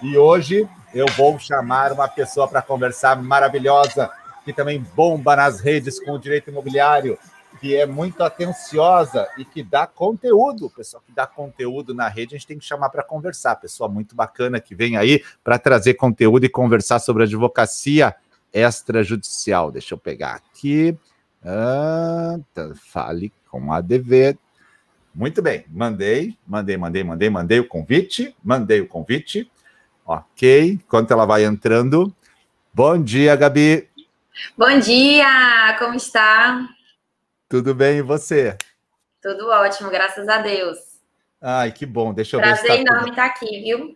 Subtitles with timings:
[0.00, 4.08] E hoje eu vou chamar uma pessoa para conversar maravilhosa,
[4.44, 7.18] que também bomba nas redes com o direito imobiliário,
[7.60, 10.70] que é muito atenciosa e que dá conteúdo.
[10.70, 13.56] Pessoal que dá conteúdo na rede, a gente tem que chamar para conversar.
[13.56, 18.14] Pessoa muito bacana que vem aí para trazer conteúdo e conversar sobre advocacia
[18.52, 19.72] extrajudicial.
[19.72, 20.96] Deixa eu pegar aqui.
[21.44, 22.38] Ah,
[22.76, 24.38] fale com a ADV.
[25.12, 29.50] Muito bem, mandei, mandei, mandei, mandei, mandei o convite, mandei o convite.
[30.10, 32.10] Ok, enquanto ela vai entrando.
[32.72, 33.90] Bom dia, Gabi.
[34.56, 36.66] Bom dia, como está?
[37.46, 38.56] Tudo bem, e você?
[39.20, 40.78] Tudo ótimo, graças a Deus.
[41.38, 43.94] Ai, que bom, deixa eu Prazer ver Prazer tá enorme estar aqui, viu?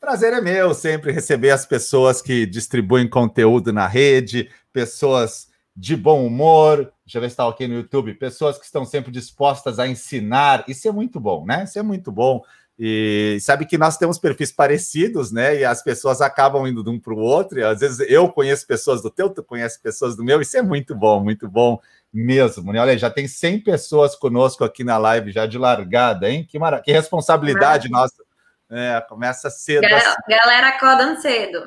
[0.00, 6.26] Prazer é meu sempre receber as pessoas que distribuem conteúdo na rede, pessoas de bom
[6.26, 9.86] humor, deixa eu ver se está ok no YouTube, pessoas que estão sempre dispostas a
[9.86, 11.62] ensinar, isso é muito bom, né?
[11.62, 12.42] Isso é muito bom.
[12.78, 15.56] E sabe que nós temos perfis parecidos, né?
[15.60, 17.58] E as pessoas acabam indo de um para o outro.
[17.58, 20.40] E às vezes eu conheço pessoas do teu, tu conhece pessoas do meu.
[20.40, 21.78] Isso é muito bom, muito bom
[22.12, 22.72] mesmo.
[22.72, 22.80] Né?
[22.80, 26.44] Olha, já tem 100 pessoas conosco aqui na live já de largada, hein?
[26.48, 26.80] Que, mara...
[26.80, 28.24] que responsabilidade nossa.
[28.70, 29.82] É, começa cedo.
[29.82, 30.20] Galera, assim.
[30.28, 31.60] galera acordando cedo.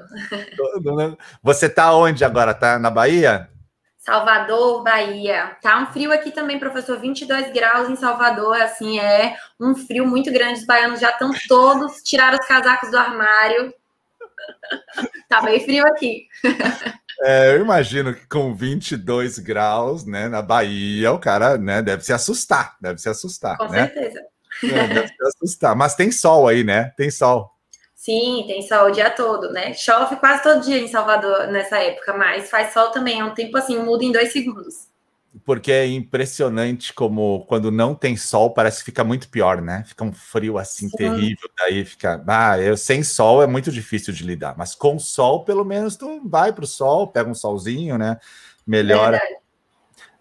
[0.98, 1.16] Né?
[1.42, 2.54] Você está onde agora?
[2.54, 3.50] Tá na Bahia?
[4.08, 5.58] Salvador, Bahia.
[5.62, 6.98] Tá um frio aqui também, professor.
[6.98, 10.62] 22 graus em Salvador, assim, é um frio muito grande.
[10.62, 13.74] Os baianos já estão todos, tiraram os casacos do armário.
[15.28, 16.26] tá bem frio aqui.
[17.20, 22.14] É, eu imagino que com 22 graus, né, na Bahia, o cara, né, deve se
[22.14, 23.88] assustar, deve se assustar, Com né?
[23.88, 24.22] certeza.
[24.64, 25.76] É, deve se assustar.
[25.76, 26.94] Mas tem sol aí, né?
[26.96, 27.57] Tem sol.
[28.08, 29.74] Sim, tem sol o dia todo, né?
[29.74, 33.20] Chove quase todo dia em Salvador nessa época, mas faz sol também.
[33.20, 34.88] É um tempo assim, muda em dois segundos.
[35.44, 39.84] Porque é impressionante como quando não tem sol parece que fica muito pior, né?
[39.86, 40.96] Fica um frio assim Sim.
[40.96, 42.24] terrível, daí fica.
[42.26, 46.22] Ah, eu sem sol é muito difícil de lidar, mas com sol, pelo menos, tu
[46.24, 48.18] vai para o sol, pega um solzinho, né?
[48.66, 49.20] Melhora.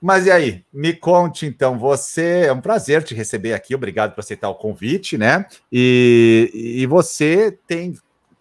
[0.01, 4.21] Mas e aí, me conte então, você é um prazer te receber aqui, obrigado por
[4.21, 5.47] aceitar o convite, né?
[5.73, 7.95] E, e você tem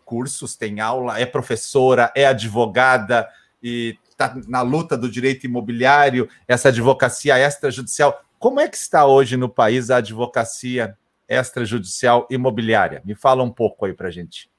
[0.03, 3.27] cursos, tem aula, é professora, é advogada
[3.63, 8.22] e está na luta do direito imobiliário, essa advocacia extrajudicial.
[8.37, 10.95] Como é que está hoje no país a advocacia
[11.27, 13.01] extrajudicial imobiliária?
[13.03, 14.49] Me fala um pouco aí para gente.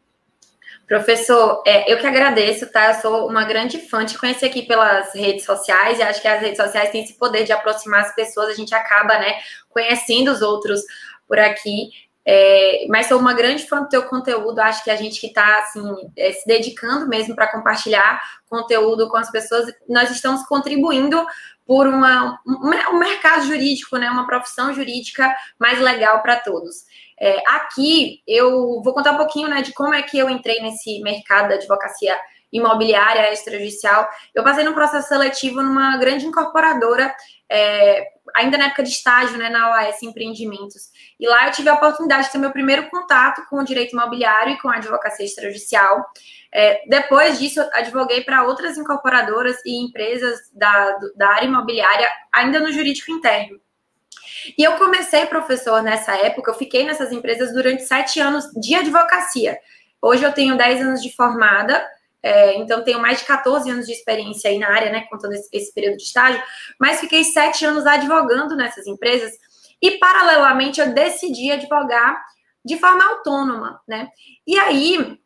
[0.86, 2.92] Professor, é, eu que agradeço, tá?
[2.92, 6.40] Eu sou uma grande fã, te conheci aqui pelas redes sociais, e acho que as
[6.40, 9.34] redes sociais têm esse poder de aproximar as pessoas, a gente acaba, né,
[9.68, 10.80] conhecendo os outros
[11.26, 11.90] por aqui.
[12.28, 15.60] É, mas sou uma grande fã do teu conteúdo, acho que a gente que está
[15.60, 15.82] assim,
[16.16, 21.24] é, se dedicando mesmo para compartilhar conteúdo com as pessoas, nós estamos contribuindo
[21.66, 26.84] por uma, um, mercado jurídico, né, uma profissão jurídica mais legal para todos.
[27.20, 31.00] É, aqui eu vou contar um pouquinho né, de como é que eu entrei nesse
[31.00, 32.16] mercado da advocacia
[32.52, 34.08] imobiliária extrajudicial.
[34.34, 37.14] Eu passei num processo seletivo numa grande incorporadora,
[37.50, 40.90] é, ainda na época de estágio, né, na OAS Empreendimentos.
[41.18, 44.54] E lá eu tive a oportunidade de ter meu primeiro contato com o direito imobiliário
[44.54, 46.04] e com a advocacia extrajudicial.
[46.52, 52.72] É, depois disso, advoguei para outras incorporadoras e empresas da, da área imobiliária, ainda no
[52.72, 53.60] jurídico interno.
[54.56, 59.58] E eu comecei, professor, nessa época, eu fiquei nessas empresas durante sete anos de advocacia.
[60.00, 61.84] Hoje eu tenho dez anos de formada,
[62.22, 65.48] é, então tenho mais de 14 anos de experiência aí na área, né, contando esse,
[65.52, 66.42] esse período de estágio,
[66.80, 69.32] mas fiquei sete anos advogando nessas empresas
[69.80, 72.20] e, paralelamente, eu decidi advogar
[72.64, 74.08] de forma autônoma, né?
[74.46, 75.18] E aí,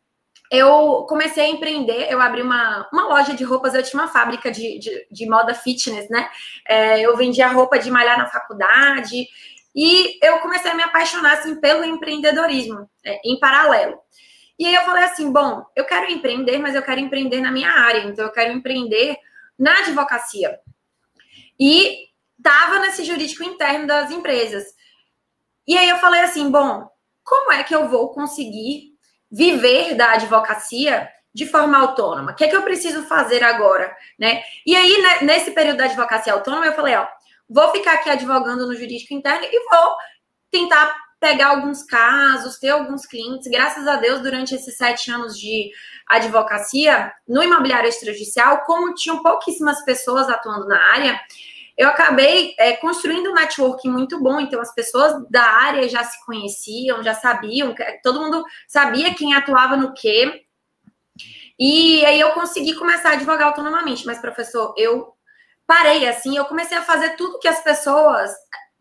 [0.51, 4.51] eu comecei a empreender, eu abri uma, uma loja de roupas, eu tinha uma fábrica
[4.51, 6.29] de, de, de moda fitness, né?
[6.67, 9.27] É, eu vendia roupa de malhar na faculdade
[9.73, 13.97] e eu comecei a me apaixonar assim, pelo empreendedorismo é, em paralelo.
[14.61, 17.71] E aí eu falei assim, bom, eu quero empreender, mas eu quero empreender na minha
[17.71, 19.17] área, então eu quero empreender
[19.57, 20.59] na advocacia.
[21.59, 24.63] E estava nesse jurídico interno das empresas.
[25.67, 26.87] E aí eu falei assim, bom,
[27.23, 28.95] como é que eu vou conseguir
[29.31, 32.33] viver da advocacia de forma autônoma.
[32.33, 34.43] O que é que eu preciso fazer agora, né?
[34.63, 37.07] E aí, né, nesse período da advocacia autônoma, eu falei, ó,
[37.49, 39.95] vou ficar aqui advogando no jurídico interno e vou
[40.51, 43.47] tentar pegar alguns casos, ter alguns clientes.
[43.47, 45.71] Graças a Deus, durante esses sete anos de
[46.09, 51.21] advocacia, no imobiliário extrajudicial, como tinham pouquíssimas pessoas atuando na área,
[51.77, 54.39] eu acabei é, construindo um networking muito bom.
[54.39, 59.77] Então, as pessoas da área já se conheciam, já sabiam, todo mundo sabia quem atuava
[59.77, 60.43] no quê.
[61.57, 64.07] E aí eu consegui começar a advogar autonomamente.
[64.07, 65.13] Mas, professor, eu
[65.67, 68.31] parei assim, eu comecei a fazer tudo que as pessoas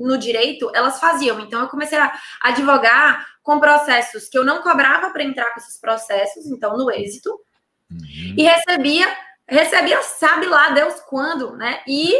[0.06, 1.40] no direito elas faziam.
[1.40, 2.12] Então, eu comecei a
[2.42, 7.30] advogar com processos que eu não cobrava para entrar com esses processos, então no êxito,
[7.90, 8.34] uhum.
[8.36, 9.06] e recebia,
[9.48, 11.80] recebia, sabe lá Deus quando, né?
[11.86, 12.14] E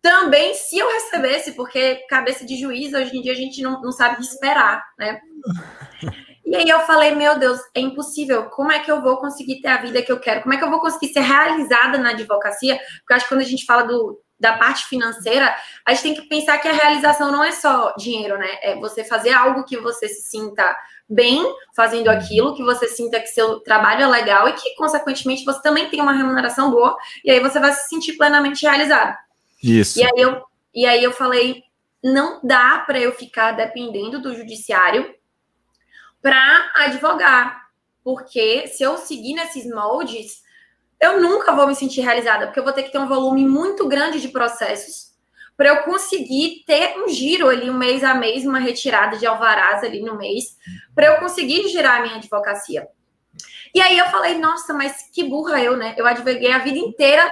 [0.00, 3.92] também se eu recebesse, porque cabeça de juiz, hoje em dia a gente não, não
[3.92, 5.20] sabe esperar, né?
[6.44, 8.50] E aí eu falei, meu Deus, é impossível.
[8.50, 10.42] Como é que eu vou conseguir ter a vida que eu quero?
[10.42, 12.76] Como é que eu vou conseguir ser realizada na advocacia?
[12.76, 15.54] Porque eu acho que quando a gente fala do, da parte financeira,
[15.86, 18.58] a gente tem que pensar que a realização não é só dinheiro, né?
[18.60, 20.76] É você fazer algo que você se sinta
[21.08, 21.40] bem
[21.76, 25.88] fazendo aquilo, que você sinta que seu trabalho é legal e que, consequentemente, você também
[25.88, 29.16] tem uma remuneração boa, e aí você vai se sentir plenamente realizado.
[29.62, 30.00] Isso.
[30.00, 30.42] E aí eu,
[30.74, 31.62] e aí eu falei,
[32.02, 35.14] não dá para eu ficar dependendo do judiciário
[36.20, 37.68] para advogar,
[38.02, 40.41] porque se eu seguir nesses moldes,
[41.02, 43.88] eu nunca vou me sentir realizada, porque eu vou ter que ter um volume muito
[43.88, 45.10] grande de processos
[45.56, 49.82] para eu conseguir ter um giro ali um mês a mês, uma retirada de alvarás
[49.82, 50.56] ali no mês,
[50.94, 52.86] para eu conseguir girar a minha advocacia.
[53.74, 55.94] E aí eu falei, nossa, mas que burra eu, né?
[55.96, 57.28] Eu advoguei a vida inteira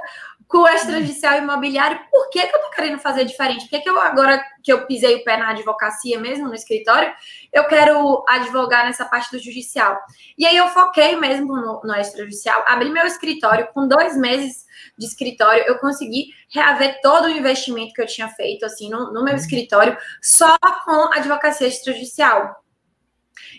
[0.51, 3.61] com o extrajudicial imobiliário, por que, que eu tô querendo fazer diferente?
[3.61, 7.11] Por que, que eu, agora que eu pisei o pé na advocacia mesmo, no escritório,
[7.53, 9.97] eu quero advogar nessa parte do judicial?
[10.37, 14.65] E aí eu foquei mesmo no, no extrajudicial, abri meu escritório, com dois meses
[14.97, 19.23] de escritório, eu consegui reaver todo o investimento que eu tinha feito, assim, no, no
[19.23, 22.61] meu escritório, só com advocacia extrajudicial.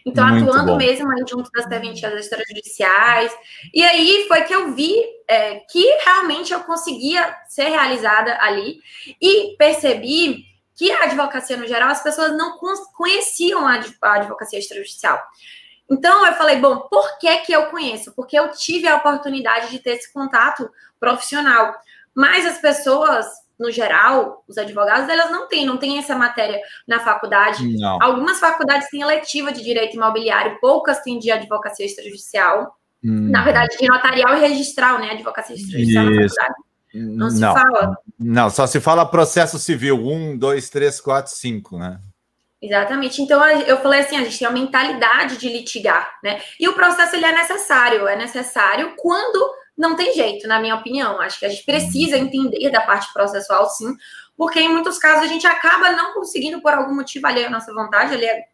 [0.04, 0.78] Então, Muito atuando bom.
[0.78, 3.32] mesmo aí junto das serventias extrajudiciais.
[3.72, 4.94] E aí foi que eu vi
[5.28, 8.80] é, que realmente eu conseguia ser realizada ali
[9.20, 12.58] e percebi que a advocacia no geral, as pessoas não
[12.96, 15.20] conheciam a advocacia extrajudicial.
[15.90, 18.12] Então eu falei, bom, por que que eu conheço?
[18.14, 21.74] Porque eu tive a oportunidade de ter esse contato profissional.
[22.14, 23.26] Mas as pessoas
[23.58, 27.66] no geral, os advogados, elas não têm, não têm essa matéria na faculdade.
[27.78, 28.02] Não.
[28.02, 32.76] Algumas faculdades têm eletiva de direito imobiliário, poucas têm de advocacia extrajudicial.
[33.04, 33.30] Hum.
[33.30, 35.10] Na verdade, de notarial e registral, né?
[35.10, 36.14] Advocacia extrajudicial Isso.
[36.14, 36.72] na faculdade.
[36.94, 37.54] Não se não.
[37.54, 37.96] fala.
[38.18, 40.06] Não, só se fala processo civil.
[40.06, 41.98] Um, dois, três, quatro, cinco, né?
[42.60, 43.20] Exatamente.
[43.20, 46.40] Então eu falei assim, a gente tem a mentalidade de litigar, né?
[46.60, 49.52] E o processo ele é necessário, é necessário quando
[49.82, 51.20] não tem jeito, na minha opinião.
[51.20, 53.94] Acho que a gente precisa entender da parte processual, sim,
[54.36, 57.74] porque em muitos casos a gente acaba não conseguindo, por algum motivo, ali a nossa
[57.74, 58.44] vontade, ali é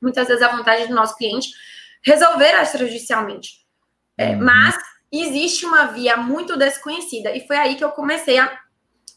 [0.00, 1.48] muitas vezes a vontade do nosso cliente,
[2.04, 3.64] resolver extrajudicialmente.
[4.16, 4.44] É, uhum.
[4.44, 4.76] mas
[5.10, 8.60] existe uma via muito desconhecida, e foi aí que eu comecei a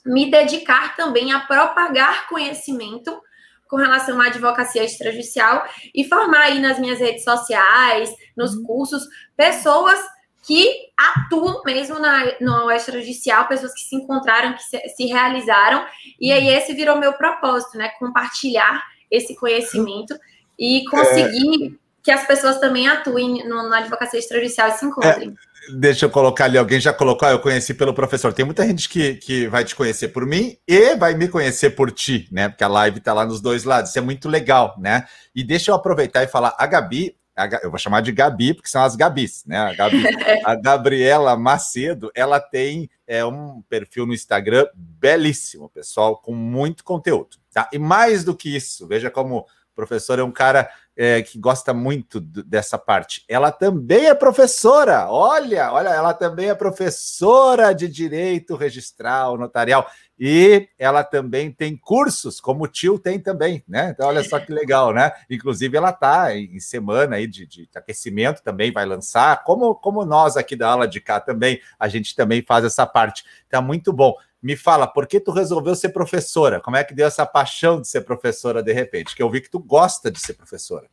[0.05, 3.21] me dedicar também a propagar conhecimento
[3.67, 8.63] com relação à advocacia extrajudicial e formar aí nas minhas redes sociais, nos uhum.
[8.63, 9.03] cursos,
[9.35, 9.99] pessoas
[10.47, 15.85] que atuam mesmo na, no extrajudicial, pessoas que se encontraram, que se, se, realizaram,
[16.17, 17.89] e aí esse virou meu propósito, né?
[17.99, 20.17] Compartilhar esse conhecimento
[20.57, 21.69] e conseguir é...
[22.01, 25.35] que as pessoas também atuem no, na advocacia extrajudicial e se encontrem.
[25.69, 28.31] É, deixa eu colocar ali, alguém já colocou, ah, eu conheci pelo professor.
[28.31, 31.91] Tem muita gente que, que vai te conhecer por mim e vai me conhecer por
[31.91, 32.47] ti, né?
[32.47, 33.89] Porque a live tá lá nos dois lados.
[33.89, 35.05] Isso é muito legal, né?
[35.35, 37.17] E deixa eu aproveitar e falar, a Gabi,
[37.61, 39.57] eu vou chamar de Gabi, porque são as Gabis, né?
[39.57, 40.03] A, Gabi,
[40.43, 47.37] a Gabriela Macedo, ela tem é, um perfil no Instagram belíssimo, pessoal, com muito conteúdo.
[47.53, 47.69] Tá?
[47.71, 49.45] E mais do que isso, veja como
[49.77, 53.24] professor é um cara é, que gosta muito dessa parte.
[53.29, 59.87] Ela também é professora, olha, olha, ela também é professora de direito registral, notarial.
[60.19, 63.92] E ela também tem cursos, como o tio tem também, né?
[63.92, 65.11] Então, olha só que legal, né?
[65.30, 70.35] Inclusive, ela está em semana aí de, de, aquecimento, também vai lançar, como, como nós
[70.35, 73.23] aqui da aula de cá também, a gente também faz essa parte.
[73.47, 74.16] Tá muito bom.
[74.47, 76.61] Me fala, por que tu resolveu ser professora?
[76.61, 79.13] Como é que deu essa paixão de ser professora de repente?
[79.13, 80.89] Que eu vi que tu gosta de ser professora.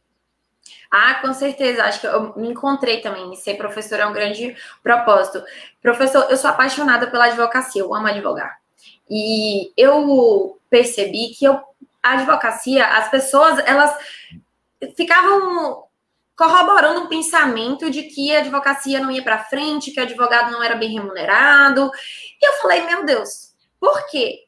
[0.90, 1.84] Ah, com certeza.
[1.84, 3.32] Acho que eu me encontrei também.
[3.36, 5.40] Ser professora é um grande propósito.
[5.80, 8.58] Professor, eu sou apaixonada pela advocacia, eu amo advogar.
[9.08, 11.54] E eu percebi que eu,
[12.02, 13.96] a advocacia, as pessoas, elas
[14.96, 15.84] ficavam
[16.36, 20.62] corroborando um pensamento de que a advocacia não ia para frente, que o advogado não
[20.62, 21.90] era bem remunerado.
[22.40, 24.40] E eu falei, meu Deus, por quê?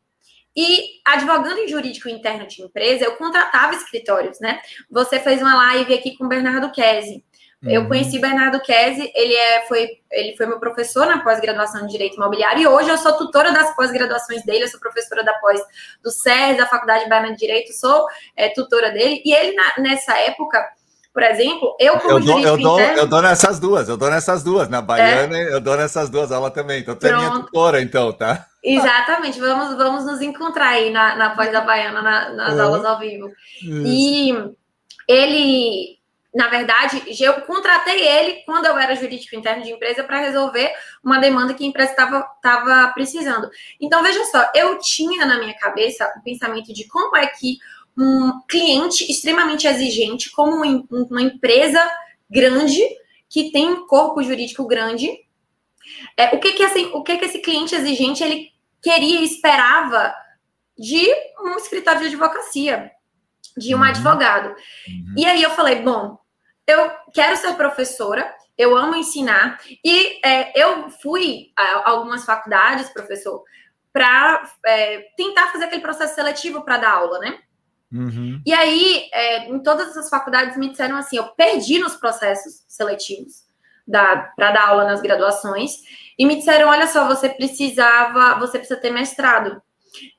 [0.56, 4.60] E advogando em jurídico interno de empresa, eu contratava escritórios, né?
[4.90, 7.22] Você fez uma live aqui com o Bernardo Kese.
[7.62, 7.88] Eu uhum.
[7.88, 12.62] conheci Bernardo Kese, ele, é, foi, ele foi meu professor na pós-graduação de Direito Imobiliário
[12.62, 15.60] e hoje eu sou tutora das pós-graduações dele, eu sou professora da pós
[16.02, 19.22] do SES, da Faculdade Baiana de Direito, sou é, tutora dele.
[19.24, 20.64] E ele, na, nessa época,
[21.16, 22.98] por exemplo, eu como eu dou, eu dou, interno...
[22.98, 25.54] eu dou nessas duas, eu dou nessas duas, na Baiana é.
[25.54, 28.46] eu dou nessas duas aulas também, então tu é minha tutora, então, tá?
[28.62, 32.62] Exatamente, vamos, vamos nos encontrar aí na, na pós da Baiana, na, nas uhum.
[32.64, 33.32] aulas ao vivo.
[33.62, 33.86] Isso.
[33.86, 34.34] E
[35.08, 35.96] ele
[36.34, 40.70] na verdade, eu contratei ele quando eu era jurídico interno de empresa para resolver
[41.02, 43.48] uma demanda que a empresa estava precisando.
[43.80, 47.56] Então, veja só, eu tinha na minha cabeça o pensamento de como é que
[47.96, 50.62] um cliente extremamente exigente, como
[51.10, 51.82] uma empresa
[52.28, 52.82] grande,
[53.28, 55.10] que tem um corpo jurídico grande,
[56.16, 58.50] é, o que que, assim, o que que esse cliente exigente ele
[58.82, 60.14] queria, esperava
[60.78, 61.06] de
[61.40, 62.90] um escritório de advocacia,
[63.56, 63.84] de um uhum.
[63.84, 64.48] advogado.
[64.48, 65.14] Uhum.
[65.16, 66.18] E aí eu falei, bom,
[66.66, 73.42] eu quero ser professora, eu amo ensinar, e é, eu fui a algumas faculdades, professor,
[73.92, 77.38] para é, tentar fazer aquele processo seletivo para dar aula, né?
[77.96, 78.40] Uhum.
[78.44, 83.46] E aí, é, em todas as faculdades me disseram assim: eu perdi nos processos seletivos
[83.90, 85.72] para dar aula nas graduações,
[86.18, 89.62] e me disseram: olha só, você precisava, você precisa ter mestrado.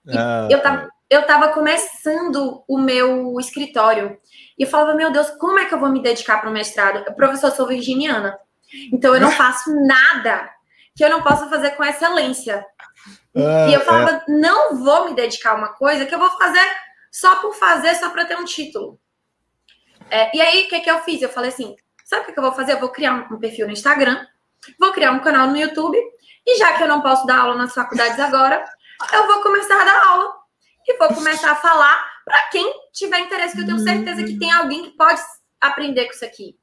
[0.07, 4.17] Ah, eu, tava, eu tava começando o meu escritório.
[4.57, 7.03] E eu falava, meu Deus, como é que eu vou me dedicar para o mestrado?
[7.15, 8.37] Professor, eu sou virginiana.
[8.91, 10.49] Então eu não faço nada
[10.95, 12.65] que eu não possa fazer com excelência.
[13.35, 14.31] Ah, e eu falava, é.
[14.31, 16.65] não vou me dedicar a uma coisa que eu vou fazer
[17.19, 18.99] só por fazer, só para ter um título.
[20.09, 21.19] É, e aí, o que, que eu fiz?
[21.19, 22.73] Eu falei assim: sabe o que, que eu vou fazer?
[22.73, 24.23] Eu vou criar um, perfil no Instagram,
[24.79, 25.97] vou criar um canal no YouTube,
[26.45, 28.63] e já que eu não posso dar aula nas faculdades agora,
[29.11, 30.31] eu vou começar a dar aula
[30.87, 34.51] e vou começar a falar para quem tiver interesse, que eu tenho certeza que tem
[34.51, 35.19] alguém que pode
[35.59, 36.55] aprender com isso aqui.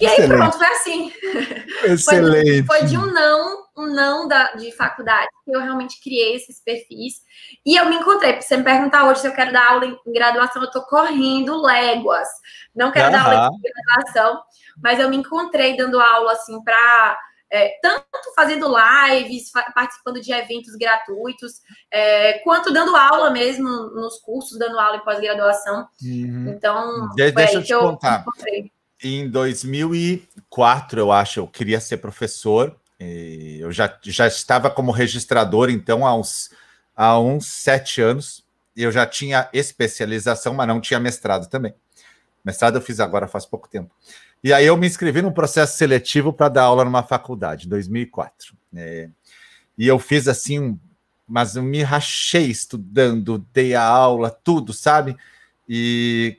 [0.00, 0.36] E aí Excelente.
[0.36, 1.12] pronto, foi assim.
[1.84, 2.66] Excelente.
[2.66, 6.62] Foi, foi, de um não, um não da, de faculdade, que eu realmente criei esses
[6.62, 7.22] perfis.
[7.64, 8.40] E eu me encontrei.
[8.42, 11.62] Se você me perguntar hoje se eu quero dar aula em graduação, eu estou correndo
[11.62, 12.28] léguas.
[12.74, 14.42] Não quero dar aula em graduação,
[14.82, 17.18] mas eu me encontrei dando aula assim para
[17.50, 21.60] é, tanto fazendo lives, participando de eventos gratuitos,
[21.90, 25.88] é, quanto dando aula mesmo nos cursos, dando aula em pós-graduação.
[26.02, 26.48] Uhum.
[26.48, 28.24] Então, De deixa eu te contar.
[29.02, 32.74] Em 2004, eu acho, eu queria ser professor.
[32.98, 36.50] eu já, já estava como registrador, então, há uns,
[36.94, 38.44] há uns sete anos.
[38.74, 41.74] Eu já tinha especialização, mas não tinha mestrado também.
[42.44, 43.94] Mestrado eu fiz agora faz pouco tempo.
[44.42, 48.54] E aí eu me inscrevi num processo seletivo para dar aula numa faculdade, em 2004.
[48.74, 49.08] É,
[49.76, 50.78] e eu fiz assim,
[51.26, 55.16] mas eu me rachei estudando, dei a aula, tudo, sabe?
[55.68, 56.38] E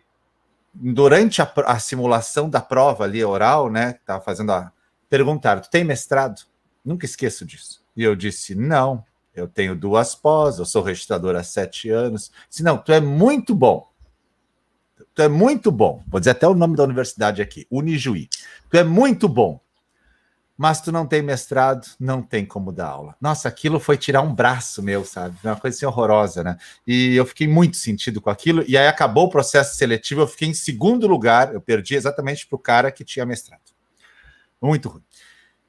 [0.79, 3.97] durante a, a simulação da prova ali, oral, né?
[3.99, 4.71] Estava fazendo a.
[5.09, 6.41] Perguntaram: tu tem mestrado?
[6.83, 7.83] Nunca esqueço disso.
[7.95, 9.03] E eu disse: não,
[9.33, 12.31] eu tenho duas pós, eu sou registrador há sete anos.
[12.49, 13.87] Se não, tu é muito bom.
[15.13, 16.03] Tu é muito bom.
[16.07, 18.29] Vou dizer até o nome da universidade aqui, Unijuí.
[18.69, 19.59] Tu é muito bom.
[20.57, 23.15] Mas tu não tem mestrado, não tem como dar aula.
[23.21, 25.37] Nossa, aquilo foi tirar um braço meu, sabe?
[25.43, 26.57] Uma coisa assim horrorosa, né?
[26.85, 28.63] E eu fiquei muito sentido com aquilo.
[28.67, 31.53] E aí acabou o processo seletivo, eu fiquei em segundo lugar.
[31.53, 33.61] Eu perdi exatamente para o cara que tinha mestrado.
[34.59, 35.03] Muito ruim.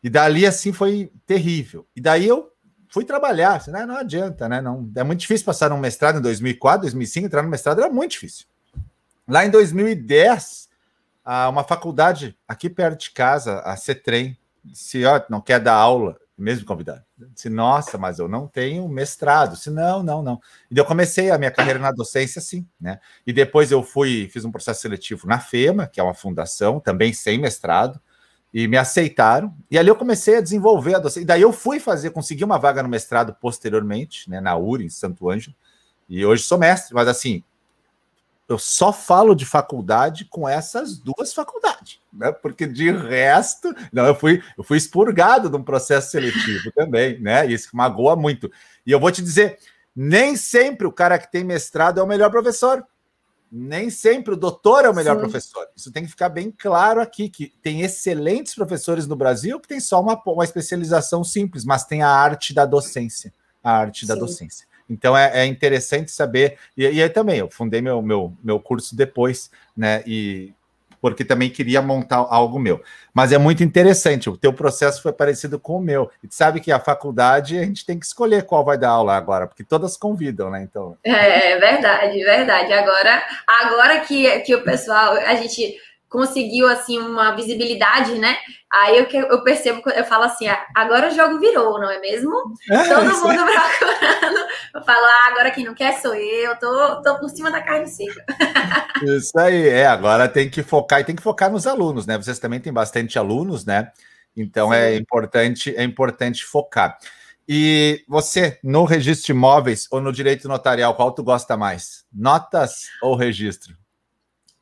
[0.02, 1.86] E dali, assim, foi terrível.
[1.94, 2.50] E daí eu
[2.88, 3.56] fui trabalhar.
[3.56, 4.62] Assim, não, não adianta, né?
[4.62, 8.12] Não, é muito difícil passar um mestrado em 2004, 2005, entrar no mestrado era muito
[8.12, 8.46] difícil.
[9.28, 10.70] Lá em 2010,
[11.50, 14.34] uma faculdade aqui perto de casa, a CETREM,
[14.72, 17.02] disse: ó, não quer dar aula, mesmo convidado.
[17.34, 19.54] Disse: nossa, mas eu não tenho mestrado.
[19.54, 20.40] Disse: não, não, não.
[20.70, 23.00] E eu comecei a minha carreira na docência assim, né?
[23.26, 27.12] E depois eu fui, fiz um processo seletivo na FEMA, que é uma fundação, também
[27.12, 28.00] sem mestrado,
[28.52, 29.54] e me aceitaram.
[29.70, 31.22] E ali eu comecei a desenvolver a docência.
[31.22, 34.90] E daí eu fui fazer, consegui uma vaga no mestrado posteriormente, né, na URI, em
[34.90, 35.54] Santo Ângelo.
[36.08, 37.42] E hoje sou mestre, mas assim,
[38.48, 42.32] eu só falo de faculdade com essas duas faculdades, né?
[42.32, 47.46] Porque de resto, não, eu fui, eu fui expurgado de um processo seletivo também, né?
[47.46, 48.50] E isso magoa muito.
[48.86, 49.58] E eu vou te dizer,
[49.94, 52.82] nem sempre o cara que tem mestrado é o melhor professor.
[53.50, 55.20] Nem sempre o doutor é o melhor Sim.
[55.20, 55.66] professor.
[55.76, 59.80] Isso tem que ficar bem claro aqui, que tem excelentes professores no Brasil que tem
[59.80, 63.32] só uma, uma especialização simples, mas tem a arte da docência.
[63.62, 64.06] A arte Sim.
[64.06, 64.67] da docência.
[64.88, 66.58] Então é, é interessante saber.
[66.76, 70.02] E, e, aí também, eu fundei meu, meu, meu curso depois, né?
[70.06, 70.52] E
[71.00, 72.82] porque também queria montar algo meu.
[73.14, 76.10] Mas é muito interessante, o teu processo foi parecido com o meu.
[76.22, 79.16] E tu sabe que a faculdade a gente tem que escolher qual vai dar aula
[79.16, 80.62] agora, porque todas convidam, né?
[80.62, 80.96] Então.
[81.04, 82.72] É, é verdade, verdade.
[82.72, 85.76] Agora, agora que, que o pessoal, a gente
[86.08, 88.36] conseguiu assim uma visibilidade, né?
[88.72, 92.32] Aí eu, eu percebo, eu falo assim, ah, agora o jogo virou, não é mesmo?
[92.70, 93.44] É, Todo mundo
[93.78, 94.48] procurando.
[94.74, 97.86] Eu falo, ah, agora quem não quer sou eu, tô, tô por cima da carne
[97.88, 98.24] seca.
[99.04, 102.16] Isso aí, é, agora tem que focar e tem que focar nos alunos, né?
[102.16, 103.90] Vocês também têm bastante alunos, né?
[104.36, 104.94] Então é Sim.
[104.94, 106.98] é importante, é importante focar.
[107.48, 112.04] E você, no registro de imóveis ou no direito notarial, qual tu gosta mais?
[112.12, 113.74] Notas ou registro?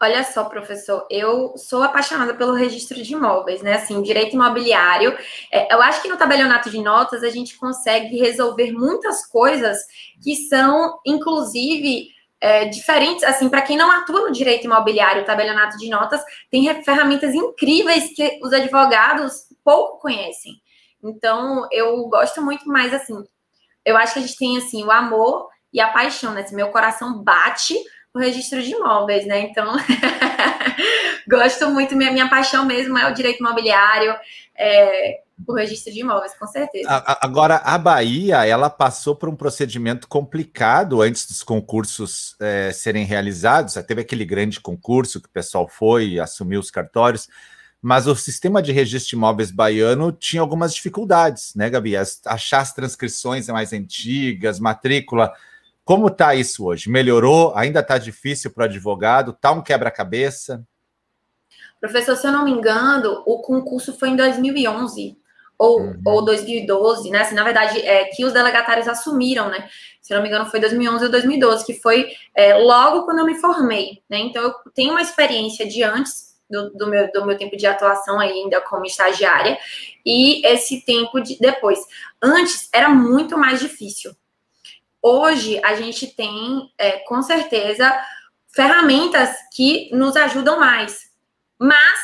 [0.01, 3.75] Olha só, professor, eu sou apaixonada pelo registro de imóveis, né?
[3.77, 5.17] Assim, direito imobiliário.
[5.51, 9.79] É, eu acho que no tabelionato de notas a gente consegue resolver muitas coisas
[10.23, 13.25] que são, inclusive, é, diferentes.
[13.25, 18.15] Assim, para quem não atua no direito imobiliário, o tabelionato de notas tem ferramentas incríveis
[18.15, 20.53] que os advogados pouco conhecem.
[21.03, 23.15] Então, eu gosto muito mais assim.
[23.83, 26.43] Eu acho que a gente tem assim o amor e a paixão, né?
[26.43, 27.75] Assim, meu coração bate
[28.17, 29.41] o registro de imóveis, né?
[29.41, 29.77] Então,
[31.29, 34.15] gosto muito, minha, minha paixão mesmo é o direito imobiliário,
[34.57, 36.89] é, o registro de imóveis, com certeza.
[37.21, 43.75] Agora, a Bahia, ela passou por um procedimento complicado antes dos concursos é, serem realizados.
[43.87, 47.29] Teve aquele grande concurso que o pessoal foi, assumiu os cartórios,
[47.83, 51.95] mas o sistema de registro de imóveis baiano tinha algumas dificuldades, né, Gabi?
[52.25, 55.35] achar as transcrições mais antigas, matrícula
[55.87, 56.91] como está isso hoje?
[56.91, 57.55] Melhorou?
[57.55, 59.31] Ainda está difícil para o advogado?
[59.31, 60.67] Está um quebra-cabeça?
[61.81, 65.17] Professor, se eu não me engano, o concurso foi em 2011
[65.57, 66.03] ou, uhum.
[66.05, 67.21] ou 2012, né?
[67.21, 69.69] Assim, na verdade, é que os delegatários assumiram, né?
[70.03, 73.25] Se eu não me engano, foi 2011 ou 2012, que foi é, logo quando eu
[73.25, 74.19] me formei, né?
[74.19, 78.19] Então, eu tenho uma experiência de antes do, do, meu, do meu tempo de atuação
[78.19, 79.57] ainda como estagiária
[80.05, 81.79] e esse tempo de depois.
[82.21, 84.17] Antes era muito mais difícil,
[85.09, 87.97] Hoje a gente tem, é, com certeza,
[88.53, 91.13] ferramentas que nos ajudam mais.
[91.57, 92.01] Mas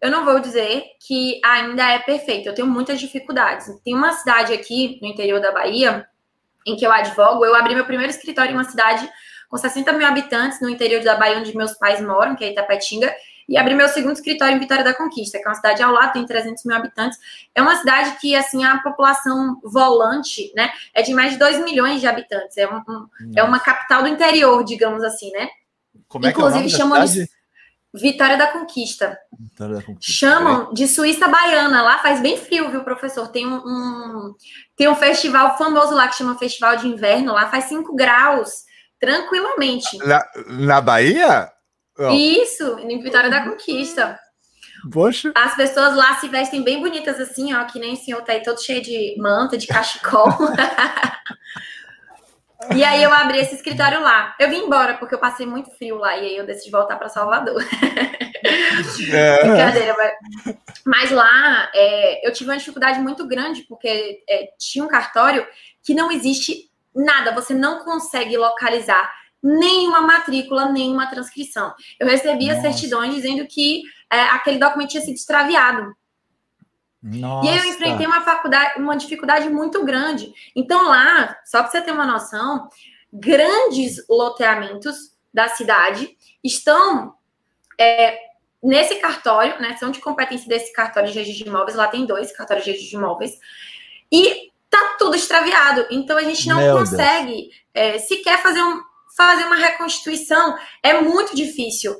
[0.00, 2.46] eu não vou dizer que ainda é perfeito.
[2.48, 3.66] Eu tenho muitas dificuldades.
[3.84, 6.06] Tem uma cidade aqui no interior da Bahia
[6.64, 7.44] em que eu advogo.
[7.44, 9.10] Eu abri meu primeiro escritório em uma cidade
[9.48, 13.12] com 60 mil habitantes no interior da Bahia, onde meus pais moram, que é Itapetinga
[13.48, 16.12] e abri meu segundo escritório em Vitória da Conquista, que é uma cidade ao lado,
[16.12, 17.18] tem 300 mil habitantes.
[17.54, 22.00] É uma cidade que, assim, a população volante, né, é de mais de 2 milhões
[22.00, 22.56] de habitantes.
[22.56, 25.48] É, um, um é uma capital do interior, digamos assim, né?
[26.08, 27.28] Como é Inclusive, que é o nome chamam de
[27.94, 29.16] Vitória da Conquista.
[29.38, 30.12] Vitória da Conquista.
[30.12, 31.80] Chamam de Suíça Baiana.
[31.82, 33.28] Lá faz bem frio, viu, professor?
[33.28, 34.34] Tem um, um,
[34.76, 37.32] tem um festival famoso lá que chama Festival de Inverno.
[37.32, 38.64] Lá faz 5 graus,
[38.98, 39.96] tranquilamente.
[39.98, 41.53] Na, na Bahia?
[42.12, 44.18] Isso, em Vitória da Conquista.
[44.90, 45.32] Poxa.
[45.34, 48.42] As pessoas lá se vestem bem bonitas assim, ó, que nem o senhor tá aí
[48.42, 50.28] todo cheio de manta, de cachecol.
[52.74, 54.34] e aí eu abri esse escritório lá.
[54.38, 57.08] Eu vim embora porque eu passei muito frio lá e aí eu decidi voltar para
[57.08, 57.64] Salvador.
[59.10, 59.40] É.
[59.46, 60.56] Brincadeira, mas...
[60.84, 65.46] mas lá é, eu tive uma dificuldade muito grande porque é, tinha um cartório
[65.82, 69.10] que não existe nada, você não consegue localizar
[69.44, 71.74] nenhuma matrícula, nenhuma transcrição.
[72.00, 72.72] Eu recebia Nossa.
[72.72, 75.94] certidões dizendo que é, aquele documento tinha sido extraviado.
[77.02, 77.46] Nossa.
[77.46, 80.32] E aí eu enfrentei uma faculdade, uma dificuldade muito grande.
[80.56, 82.70] Então lá, só para você ter uma noção,
[83.12, 87.14] grandes loteamentos da cidade estão
[87.78, 88.18] é,
[88.62, 89.76] nesse cartório, né?
[89.76, 91.76] São de competência desse cartório de registro de imóveis.
[91.76, 93.38] Lá tem dois cartórios de registro de imóveis.
[94.10, 95.86] E tá tudo extraviado.
[95.90, 98.80] Então a gente não Meu consegue é, sequer fazer um,
[99.16, 101.96] fazer uma reconstituição é muito difícil.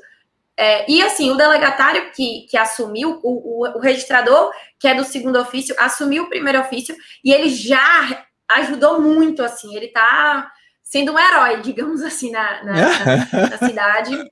[0.57, 5.03] É, e assim, o delegatário que, que assumiu, o, o, o, registrador, que é do
[5.03, 10.49] segundo ofício, assumiu o primeiro ofício e ele já ajudou muito, assim, ele está
[10.81, 14.31] sendo um herói, digamos assim, na, na, na, na cidade,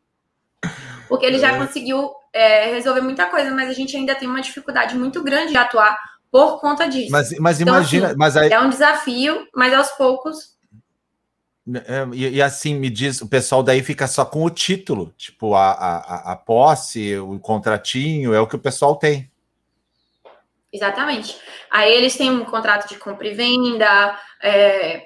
[1.10, 1.58] porque ele já é.
[1.58, 5.58] conseguiu é, resolver muita coisa, mas a gente ainda tem uma dificuldade muito grande de
[5.58, 5.98] atuar
[6.32, 7.12] por conta disso.
[7.12, 8.52] Mas, mas então, imagina, assim, mas aí...
[8.52, 10.53] é um desafio, mas aos poucos
[12.14, 15.72] e, e, assim, me diz, o pessoal daí fica só com o título, tipo, a,
[15.72, 19.32] a, a posse, o contratinho, é o que o pessoal tem.
[20.72, 21.38] Exatamente.
[21.72, 25.04] Aí eles têm um contrato de compra e venda, é,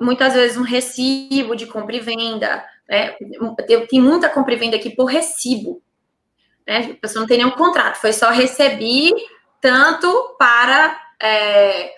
[0.00, 3.14] muitas vezes um recibo de compra e venda, né?
[3.88, 5.82] Tem muita compra e venda aqui por recibo.
[6.66, 6.92] Né?
[6.92, 9.12] A pessoa não tem nenhum contrato, foi só receber
[9.60, 11.92] tanto para é,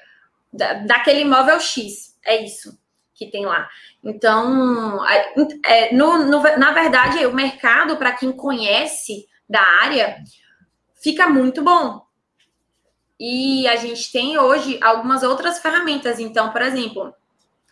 [0.53, 2.17] da, daquele imóvel X.
[2.25, 2.77] É isso
[3.19, 3.69] que tem lá.
[4.03, 5.05] Então,
[5.67, 10.23] é, no, no, na verdade, o mercado, para quem conhece da área,
[11.03, 12.07] fica muito bom.
[13.19, 16.21] E a gente tem hoje algumas outras ferramentas.
[16.21, 17.13] Então, por exemplo,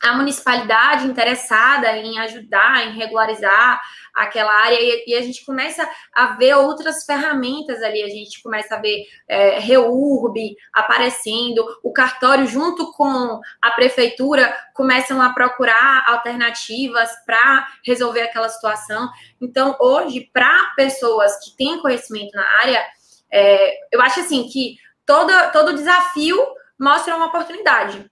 [0.07, 3.81] a municipalidade interessada em ajudar, em regularizar
[4.15, 8.75] aquela área, e, e, a gente começa a ver outras ferramentas ali, a gente começa
[8.75, 17.11] a ver é, Reurb aparecendo, o cartório junto com a prefeitura começam a procurar alternativas
[17.27, 19.09] para resolver aquela situação.
[19.41, 22.83] Então, hoje, para pessoas que têm conhecimento na área,
[23.31, 26.39] é, eu acho assim que todo, todo desafio
[26.79, 28.11] mostra uma oportunidade.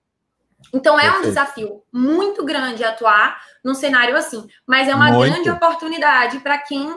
[0.72, 5.32] Então é um desafio muito grande atuar num cenário assim, mas é uma muito.
[5.32, 6.88] grande oportunidade para quem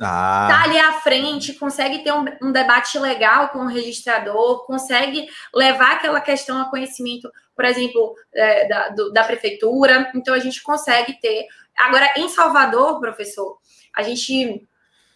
[0.00, 0.48] ah.
[0.50, 5.92] tá ali à frente, consegue ter um, um, debate legal com o registrador, consegue levar
[5.92, 10.10] aquela questão a conhecimento, por exemplo, é, da, do, da prefeitura.
[10.14, 11.46] Então, a gente consegue ter.
[11.78, 13.58] Agora, em Salvador, professor,
[13.94, 14.66] a gente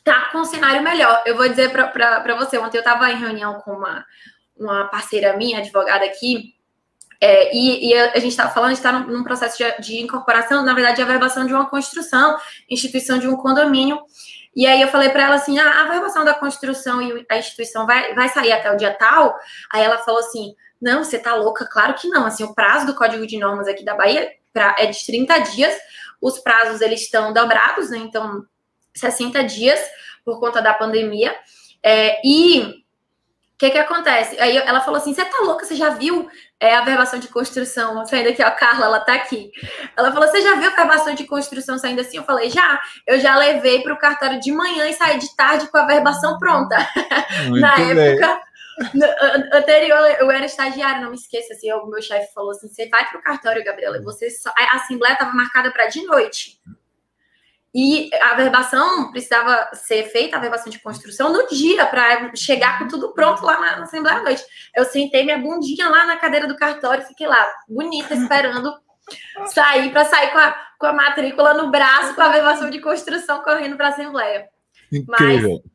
[0.04, 1.22] tá com um cenário melhor.
[1.24, 4.04] Eu vou dizer para você, ontem eu estava em reunião com uma,
[4.54, 6.54] uma parceira minha, advogada aqui,
[7.20, 10.74] é, e, e, a gente estava falando, está num, num, processo de, de, incorporação, na
[10.74, 12.36] verdade, de averbação de uma construção,
[12.68, 14.00] instituição de um condomínio.
[14.54, 17.86] E aí eu falei para ela assim: ah, a averbação da construção e a instituição
[17.86, 19.34] vai, vai sair até o dia tal.
[19.72, 21.66] Aí ela falou assim: não, você tá louca?
[21.66, 22.26] Claro que não.
[22.26, 25.74] Assim, o prazo do Código de Normas aqui da Bahia pra, é de 30 dias.
[26.20, 27.98] Os prazos eles estão dobrados, né?
[27.98, 28.44] Então,
[28.94, 29.80] 60 dias
[30.24, 31.34] por conta da pandemia.
[31.82, 32.84] É, e
[33.54, 34.38] o que que acontece?
[34.40, 35.64] Aí ela falou assim: você tá louca?
[35.64, 36.28] Você já viu
[36.60, 38.42] é, a verbação de construção saindo aqui?
[38.42, 39.50] Ó, a Carla, ela tá aqui.
[39.96, 42.16] Ela falou: você já viu a verbação de construção saindo assim?
[42.16, 42.80] Eu falei: já.
[43.06, 46.38] Eu já levei para o cartório de manhã e saí de tarde com a verbação
[46.38, 46.76] pronta.
[47.60, 47.98] Na bem.
[47.98, 48.40] época.
[48.92, 49.06] No,
[49.56, 51.52] anterior, eu era estagiária, não me esqueça.
[51.52, 54.02] Assim, o meu chefe falou assim: você vai para o cartório, Gabriela.
[54.02, 54.50] Você só...
[54.56, 56.60] A assembleia estava marcada para de noite.
[57.74, 62.86] E a verbação precisava ser feita, a verbação de construção, no dia, para chegar com
[62.86, 64.44] tudo pronto lá na, na Assembleia à Noite.
[64.76, 68.72] Eu sentei minha bundinha lá na cadeira do cartório, fiquei lá, bonita, esperando
[69.46, 73.42] sair, para sair com a, com a matrícula no braço, com a verbação de construção
[73.42, 74.48] correndo para a Assembleia.
[74.92, 75.60] Incrível.
[75.64, 75.73] Mas,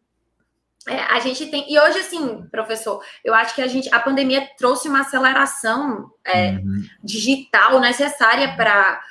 [0.87, 1.65] é, a gente tem.
[1.71, 3.93] E hoje, assim, professor, eu acho que a gente.
[3.93, 6.83] A pandemia trouxe uma aceleração é, uhum.
[7.03, 9.01] digital necessária para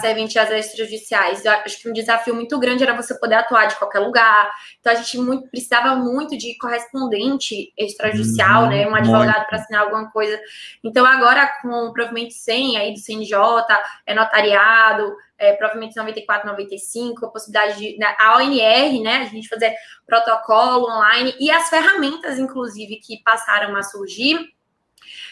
[0.00, 1.44] serventias extrajudiciais.
[1.44, 4.50] Eu acho que um desafio muito grande era você poder atuar de qualquer lugar.
[4.80, 8.68] Então, a gente muito, precisava muito de correspondente extrajudicial, uhum.
[8.70, 8.88] né?
[8.88, 10.40] Um advogado para assinar alguma coisa.
[10.82, 13.36] Então, agora, com o provimento 100 aí do CNJ,
[14.06, 19.48] é notariado é, provavelmente 94, 95, a possibilidade de né, a ONR, né, a gente
[19.48, 19.74] fazer
[20.06, 24.38] protocolo online e as ferramentas, inclusive, que passaram a surgir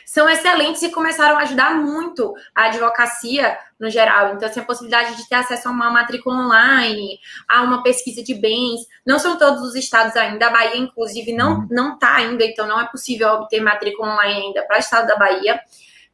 [0.04, 4.34] são excelentes e começaram a ajudar muito a advocacia no geral.
[4.34, 8.34] Então, assim, a possibilidade de ter acesso a uma matrícula online, a uma pesquisa de
[8.34, 8.80] bens.
[9.06, 10.48] Não são todos os estados ainda.
[10.48, 11.68] A Bahia, inclusive, não uhum.
[11.70, 15.16] não está ainda, então não é possível obter matrícula online ainda para o estado da
[15.16, 15.60] Bahia.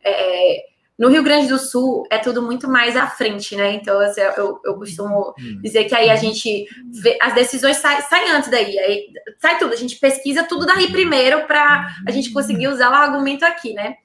[0.04, 3.74] É, no Rio Grande do Sul é tudo muito mais à frente, né?
[3.74, 5.60] Então, assim, eu, eu costumo hum.
[5.62, 6.66] dizer que aí a gente
[7.02, 9.06] vê, as decisões saem, saem antes daí, aí
[9.40, 13.44] sai tudo, a gente pesquisa tudo daí primeiro para a gente conseguir usar o argumento
[13.44, 13.96] aqui, né?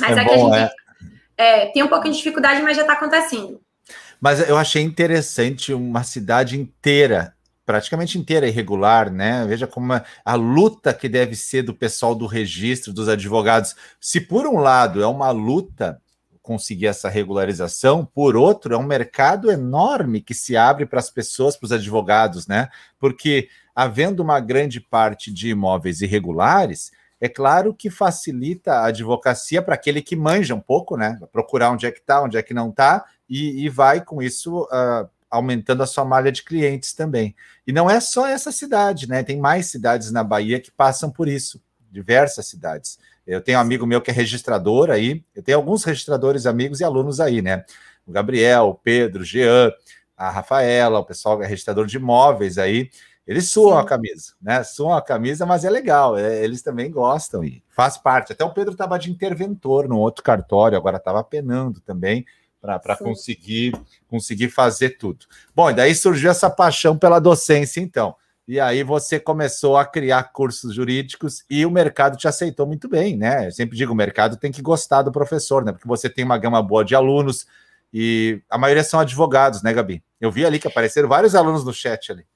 [0.00, 0.72] Mas é aqui bom, a gente
[1.36, 1.64] é.
[1.66, 3.60] É, tem um pouco de dificuldade, mas já está acontecendo.
[4.20, 7.34] Mas eu achei interessante uma cidade inteira
[7.66, 9.44] praticamente inteira irregular, né?
[9.46, 13.74] Veja como a, a, luta que deve ser do pessoal do registro, dos advogados.
[13.98, 15.98] Se por um lado é uma luta
[16.44, 21.56] conseguir essa regularização, por outro, é um mercado enorme que se abre para as pessoas,
[21.56, 22.68] para os advogados, né?
[23.00, 29.74] Porque havendo uma grande parte de imóveis irregulares, é claro que facilita a advocacia para
[29.74, 31.18] aquele que manja um pouco, né?
[31.32, 34.64] Procurar onde é que está, onde é que não está, e, e, vai com isso
[34.64, 37.34] uh, aumentando a sua malha de clientes também.
[37.66, 39.22] E não é só essa cidade, né?
[39.22, 41.58] Tem mais cidades na Bahia que passam por isso,
[41.90, 42.98] diversas cidades.
[43.26, 46.84] Eu tenho um amigo meu que é registrador aí, eu tenho alguns registradores, amigos e
[46.84, 47.64] alunos aí, né?
[48.06, 49.72] O Gabriel, o Pedro, o Jean,
[50.16, 52.90] a Rafaela, o pessoal que é registrador de imóveis aí,
[53.26, 53.82] eles suam Sim.
[53.82, 54.62] a camisa, né?
[54.62, 58.32] Suam a camisa, mas é legal, é, eles também gostam e faz parte.
[58.32, 62.26] Até o Pedro estava de interventor no outro cartório, agora estava penando também
[62.60, 63.74] para conseguir,
[64.08, 65.26] conseguir fazer tudo.
[65.54, 68.14] Bom, e daí surgiu essa paixão pela docência, então.
[68.46, 73.16] E aí você começou a criar cursos jurídicos e o mercado te aceitou muito bem,
[73.16, 73.46] né?
[73.46, 75.72] Eu sempre digo, o mercado tem que gostar do professor, né?
[75.72, 77.46] Porque você tem uma gama boa de alunos
[77.92, 80.02] e a maioria são advogados, né, Gabi?
[80.20, 82.26] Eu vi ali que apareceram vários alunos no chat ali.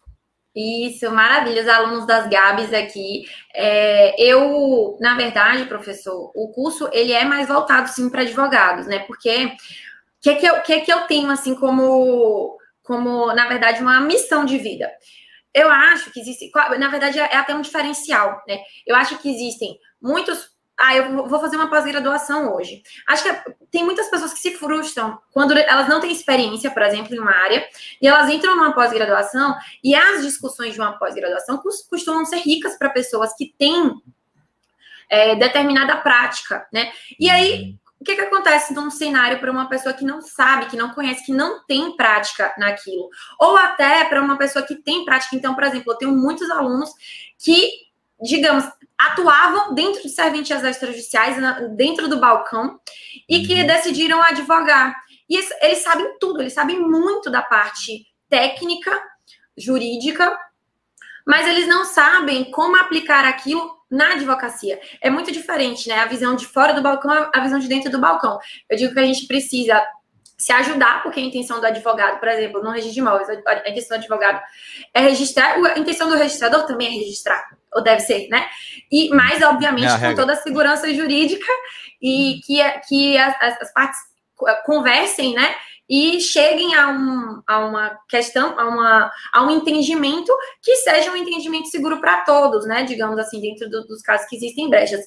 [0.57, 3.25] Isso, maravilha, os alunos das Gabs aqui.
[3.55, 9.01] É, eu, na verdade, professor, o curso ele é mais voltado sim para advogados, né?
[9.01, 9.51] Porque o
[10.23, 14.59] que, que, eu, que, que eu tenho assim como, como, na verdade, uma missão de
[14.59, 14.91] vida?
[15.55, 18.59] Eu acho que existe, na verdade, é até um diferencial, né?
[18.87, 20.57] Eu acho que existem muitos.
[20.81, 22.83] Ah, eu vou fazer uma pós-graduação hoje.
[23.09, 27.13] Acho que tem muitas pessoas que se frustram quando elas não têm experiência, por exemplo,
[27.13, 27.67] em uma área,
[28.01, 32.91] e elas entram numa pós-graduação, e as discussões de uma pós-graduação costumam ser ricas para
[32.91, 33.93] pessoas que têm
[35.11, 36.93] é, determinada prática, né?
[37.19, 40.77] E aí, o que, que acontece num cenário para uma pessoa que não sabe, que
[40.77, 43.09] não conhece, que não tem prática naquilo?
[43.41, 45.35] Ou até para uma pessoa que tem prática.
[45.35, 46.91] Então, por exemplo, eu tenho muitos alunos
[47.37, 47.71] que,
[48.23, 48.65] digamos,
[48.97, 51.37] atuavam dentro de serventias extrajudiciais,
[51.77, 52.79] dentro do balcão,
[53.29, 53.67] e que uhum.
[53.67, 54.95] decidiram advogar.
[55.29, 58.97] E eles sabem tudo, eles sabem muito da parte técnica,
[59.57, 60.39] jurídica,
[61.27, 64.79] mas eles não sabem como aplicar aquilo na advocacia.
[65.01, 65.97] É muito diferente, né?
[65.97, 68.39] A visão de fora do balcão, a visão de dentro do balcão.
[68.69, 69.83] Eu digo que a gente precisa
[70.37, 73.97] se ajudar, porque a intenção do advogado, por exemplo, no registro de imóveis, a intenção
[73.97, 74.41] do advogado
[74.95, 78.47] é registrar, a intenção do registrador também é registrar, ou deve ser, né?
[78.91, 81.51] E mais, obviamente, é com toda a segurança jurídica
[82.01, 83.99] e que, que as, as partes
[84.65, 85.57] conversem, né?
[85.89, 91.17] E cheguem a, um, a uma questão, a, uma, a um entendimento que seja um
[91.17, 92.85] entendimento seguro para todos, né?
[92.85, 95.01] Digamos assim, dentro do, dos casos que existem brechas.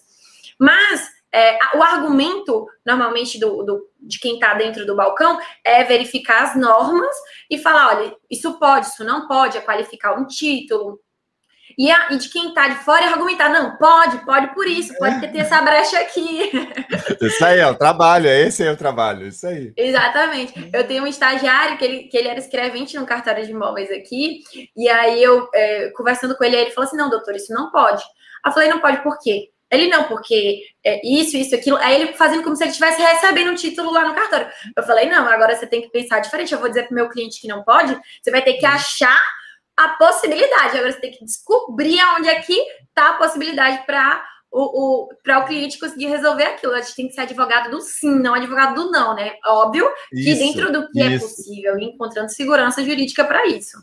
[0.60, 6.44] Mas é, o argumento, normalmente, do, do de quem está dentro do balcão é verificar
[6.44, 7.15] as normas
[7.50, 11.00] e falar: olha, isso pode, isso não pode, é qualificar um título.
[11.78, 14.98] E, a, e de quem está de fora é argumentar: não, pode, pode por isso,
[14.98, 16.52] pode ter, ter essa brecha aqui.
[17.22, 19.72] Isso aí é o trabalho, é esse é o trabalho, isso aí.
[19.78, 20.54] Exatamente.
[20.74, 24.42] Eu tenho um estagiário que ele, que ele era escrevente no cartório de imóveis aqui,
[24.76, 28.04] e aí eu, é, conversando com ele, ele falou assim: não, doutor, isso não pode.
[28.46, 29.50] Eu falei: não pode por quê?
[29.72, 31.78] Ele não, porque é isso, isso, aquilo.
[31.78, 34.50] Aí ele fazendo como se ele estivesse recebendo um título lá no cartório.
[34.76, 36.52] Eu falei, não, agora você tem que pensar diferente.
[36.52, 38.74] Eu vou dizer para o meu cliente que não pode, você vai ter que uhum.
[38.74, 39.22] achar
[39.86, 40.78] a possibilidade.
[40.78, 45.39] Agora você tem que descobrir onde é que está a possibilidade para o, o, para
[45.39, 46.74] o cliente conseguir resolver aquilo.
[46.74, 49.34] A gente tem que ser advogado do sim, não advogado do não, né?
[49.46, 51.26] Óbvio que dentro do que é isso.
[51.26, 53.78] é possível, encontrando segurança jurídica para isso.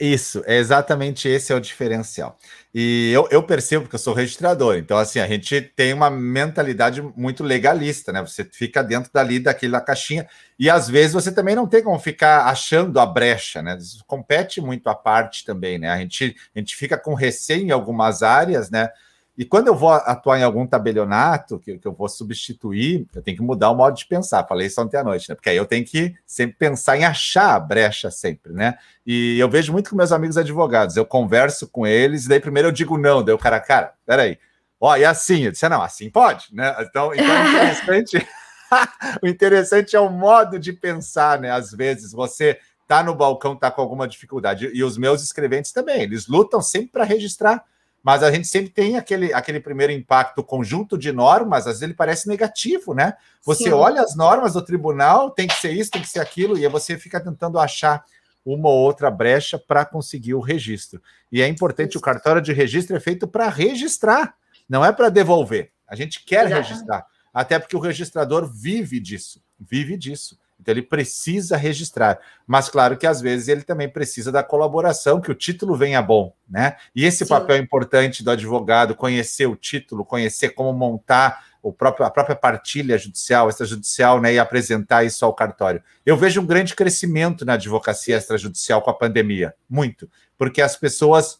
[0.00, 2.38] Isso, é exatamente esse é o diferencial.
[2.72, 7.02] E eu, eu percebo que eu sou registrador, então assim, a gente tem uma mentalidade
[7.16, 8.20] muito legalista, né?
[8.20, 12.46] Você fica dentro dali daquela caixinha, e às vezes você também não tem como ficar
[12.46, 13.76] achando a brecha, né?
[13.76, 15.90] Isso compete muito à parte também, né?
[15.90, 18.88] A gente, a gente fica com receio em algumas áreas, né?
[19.38, 23.36] E quando eu vou atuar em algum tabelionato, que, que, eu vou substituir, eu tenho
[23.36, 24.46] que mudar o modo de pensar.
[24.46, 25.34] Falei isso ontem à noite, né?
[25.34, 28.76] Porque aí eu tenho que sempre pensar em achar a brecha sempre, né?
[29.06, 30.96] E eu vejo muito com meus amigos advogados.
[30.96, 34.38] Eu converso com eles, e daí primeiro eu digo não, daí o cara, cara, peraí.
[34.78, 35.44] Ó, e assim?
[35.44, 36.74] Eu disse, não, assim pode, né?
[36.80, 38.28] Então, então é interessante.
[39.22, 41.50] o interessante é o modo de pensar, né?
[41.50, 44.70] Às vezes você tá no balcão, tá com alguma dificuldade.
[44.74, 47.64] E os meus escreventes também, eles lutam sempre para registrar
[48.02, 51.94] mas a gente sempre tem aquele, aquele primeiro impacto conjunto de normas, às vezes ele
[51.94, 53.14] parece negativo, né?
[53.44, 53.72] Você Sim.
[53.72, 56.70] olha as normas do tribunal, tem que ser isso, tem que ser aquilo, e aí
[56.70, 58.04] você fica tentando achar
[58.44, 61.02] uma ou outra brecha para conseguir o registro.
[61.30, 64.34] E é importante, o cartório de registro é feito para registrar,
[64.68, 65.70] não é para devolver.
[65.86, 70.38] A gente quer registrar, até porque o registrador vive disso, vive disso.
[70.60, 75.30] Então ele precisa registrar, mas claro que às vezes ele também precisa da colaboração, que
[75.30, 76.76] o título venha bom, né?
[76.94, 77.30] E esse Sim.
[77.30, 82.96] papel importante do advogado, conhecer o título, conhecer como montar o próprio, a própria partilha
[82.96, 85.82] judicial, extrajudicial, né, e apresentar isso ao cartório.
[86.06, 91.38] Eu vejo um grande crescimento na advocacia extrajudicial com a pandemia, muito, porque as pessoas,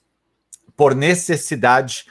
[0.77, 2.05] por necessidade,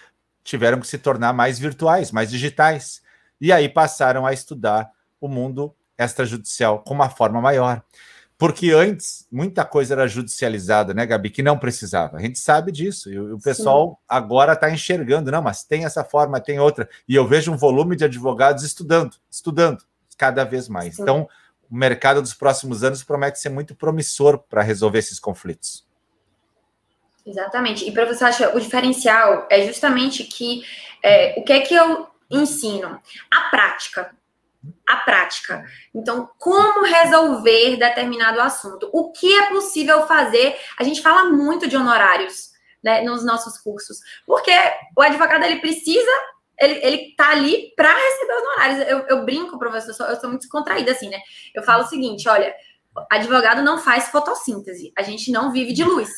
[0.43, 3.01] tiveram que se tornar mais virtuais, mais digitais,
[3.39, 4.89] e aí passaram a estudar
[5.21, 7.83] o mundo extrajudicial com uma forma maior.
[8.37, 11.29] Porque antes muita coisa era judicializada, né, Gabi?
[11.29, 12.15] Que não precisava.
[12.15, 13.11] A gente sabe disso.
[13.11, 14.05] E o pessoal Sim.
[14.07, 16.89] agora está enxergando, não, mas tem essa forma, tem outra.
[17.05, 19.83] E eu vejo um volume de advogados estudando, estudando
[20.17, 20.95] cada vez mais.
[20.95, 21.01] Sim.
[21.01, 21.27] Então,
[21.69, 25.85] o mercado dos próximos anos promete ser muito promissor para resolver esses conflitos.
[27.25, 27.85] Exatamente.
[27.85, 30.63] E, professor, acha o diferencial é justamente que
[31.03, 33.01] é, o que é que eu ensino?
[33.29, 34.11] A prática
[34.87, 35.63] a prática.
[35.93, 38.89] Então, como resolver determinado assunto?
[38.91, 40.57] O que é possível fazer?
[40.77, 42.49] A gente fala muito de honorários
[42.83, 44.51] né, nos nossos cursos, porque
[44.97, 46.11] o advogado ele precisa,
[46.59, 48.87] ele, ele tá ali para receber os honorários.
[48.87, 51.19] Eu, eu brinco, professor, eu sou, eu sou muito descontraída assim, né?
[51.53, 52.53] Eu falo o seguinte: olha,
[53.09, 56.09] advogado não faz fotossíntese, a gente não vive de luz.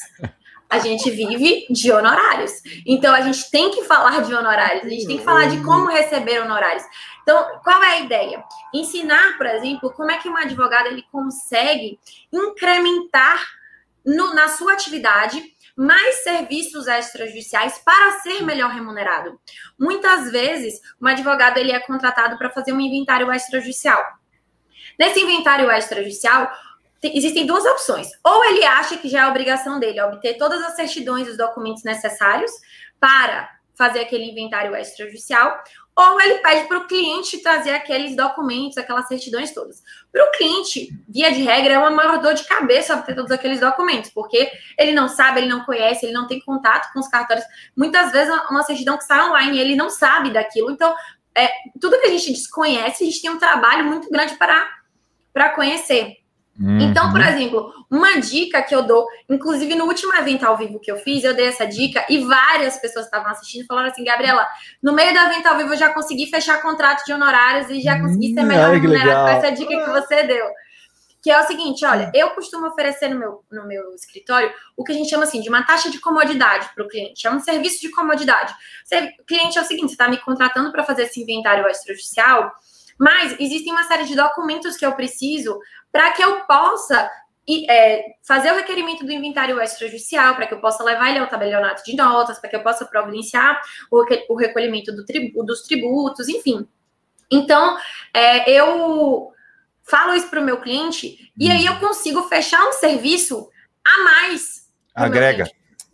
[0.71, 2.53] A gente vive de honorários.
[2.87, 5.89] Então, a gente tem que falar de honorários, a gente tem que falar de como
[5.89, 6.83] receber honorários.
[7.21, 8.43] Então, qual é a ideia?
[8.73, 11.99] Ensinar, por exemplo, como é que um advogado ele consegue
[12.31, 13.45] incrementar
[14.05, 15.43] no, na sua atividade
[15.75, 19.39] mais serviços extrajudiciais para ser melhor remunerado.
[19.79, 24.03] Muitas vezes, um advogado ele é contratado para fazer um inventário extrajudicial.
[24.99, 26.51] Nesse inventário extrajudicial,
[27.01, 28.09] existem duas opções.
[28.23, 31.83] Ou ele acha que já é obrigação dele obter todas as certidões e os documentos
[31.83, 32.51] necessários
[32.99, 35.63] para fazer aquele inventário extrajudicial,
[35.95, 39.83] ou ele pede para o cliente trazer aqueles documentos, aquelas certidões todas.
[40.11, 43.59] Para o cliente, via de regra, é uma maior dor de cabeça obter todos aqueles
[43.59, 47.45] documentos, porque ele não sabe, ele não conhece, ele não tem contato com os cartórios.
[47.75, 50.71] Muitas vezes, uma certidão que sai online, ele não sabe daquilo.
[50.71, 50.95] Então,
[51.35, 51.49] é,
[51.79, 54.69] tudo que a gente desconhece, a gente tem um trabalho muito grande para,
[55.33, 56.20] para conhecer.
[56.61, 56.79] Uhum.
[56.79, 60.91] Então, por exemplo, uma dica que eu dou, inclusive no último evento ao vivo que
[60.91, 64.45] eu fiz, eu dei essa dica e várias pessoas estavam assistindo falaram assim: Gabriela,
[64.81, 67.99] no meio do evento ao vivo eu já consegui fechar contrato de honorários e já
[67.99, 70.45] consegui ser hum, melhor remunerado com essa dica que você deu.
[71.23, 74.91] Que é o seguinte: olha, eu costumo oferecer no meu, no meu escritório o que
[74.91, 77.25] a gente chama assim de uma taxa de comodidade para o cliente.
[77.25, 78.53] É um serviço de comodidade.
[79.19, 82.51] O cliente é o seguinte: você está me contratando para fazer esse inventário extrajudicial
[83.01, 85.59] mas existem uma série de documentos que eu preciso
[85.91, 87.09] para que eu possa
[87.47, 91.25] e, é, fazer o requerimento do inventário extrajudicial, para que eu possa levar ele ao
[91.25, 93.59] tabelionato de notas, para que eu possa providenciar
[93.91, 96.67] o, o recolhimento do tribu, dos tributos, enfim.
[97.31, 97.75] Então,
[98.13, 99.31] é, eu
[99.81, 103.49] falo isso para o meu cliente e aí eu consigo fechar um serviço
[103.83, 104.71] a mais.
[104.93, 105.49] Agrega.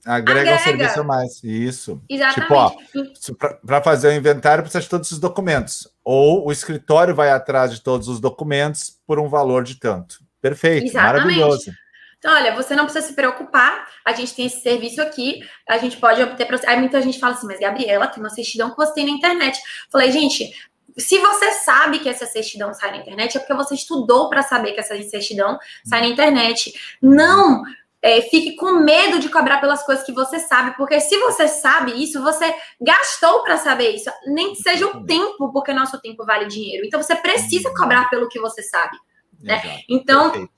[0.08, 1.43] Agrega, Agrega um serviço a mais.
[1.43, 2.02] Isso.
[2.10, 3.20] Exatamente.
[3.20, 5.88] Tipo, para fazer o inventário, precisa de todos os documentos.
[6.04, 10.20] Ou o escritório vai atrás de todos os documentos por um valor de tanto.
[10.41, 11.26] Perfeito, Exatamente.
[11.26, 11.72] maravilhoso.
[12.17, 15.98] Então, olha, você não precisa se preocupar, a gente tem esse serviço aqui, a gente
[15.98, 16.48] pode obter.
[16.65, 19.60] Aí muita gente fala assim, mas Gabriela, tem uma certidão que você tem na internet.
[19.91, 20.52] Falei, gente,
[20.98, 24.72] se você sabe que essa certidão sai na internet, é porque você estudou para saber
[24.72, 26.74] que essa certidão sai na internet.
[27.02, 27.62] Não
[28.01, 31.91] é, fique com medo de cobrar pelas coisas que você sabe, porque se você sabe
[32.01, 36.45] isso, você gastou para saber isso, nem que seja o tempo, porque nosso tempo vale
[36.45, 36.86] dinheiro.
[36.86, 38.97] Então você precisa cobrar pelo que você sabe.
[39.41, 39.81] Né?
[39.89, 40.53] Então, Perfeito.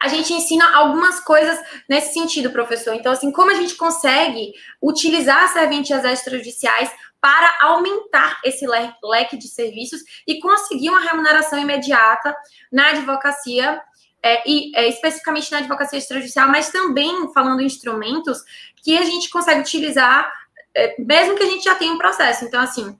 [0.00, 2.94] a gente ensina algumas coisas nesse sentido, professor.
[2.94, 8.64] Então, assim, como a gente consegue utilizar as serventias extrajudiciais para aumentar esse
[9.02, 12.34] leque de serviços e conseguir uma remuneração imediata
[12.72, 13.80] na advocacia
[14.28, 18.38] é, e é, especificamente na advocacia extrajudicial, mas também falando em instrumentos
[18.82, 20.30] que a gente consegue utilizar,
[20.74, 22.44] é, mesmo que a gente já tenha um processo.
[22.44, 22.98] Então, assim,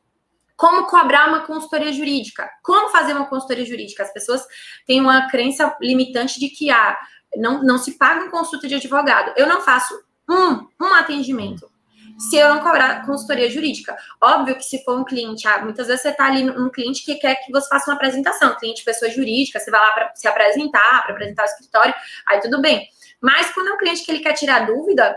[0.57, 2.49] como cobrar uma consultoria jurídica?
[2.63, 4.03] Como fazer uma consultoria jurídica?
[4.03, 4.43] As pessoas
[4.87, 6.99] têm uma crença limitante de que ah,
[7.37, 9.33] não, não se paga um consulta de advogado.
[9.37, 9.95] Eu não faço
[10.29, 11.71] um, um atendimento
[12.19, 13.97] se eu não cobrar consultoria jurídica.
[14.21, 17.15] Óbvio que se for um cliente, ah, muitas vezes você está ali um cliente que
[17.15, 21.05] quer que você faça uma apresentação, cliente pessoa jurídica, você vai lá para se apresentar,
[21.05, 21.95] para apresentar o escritório,
[22.27, 22.89] aí tudo bem.
[23.21, 25.17] Mas quando é um cliente que ele quer tirar dúvida,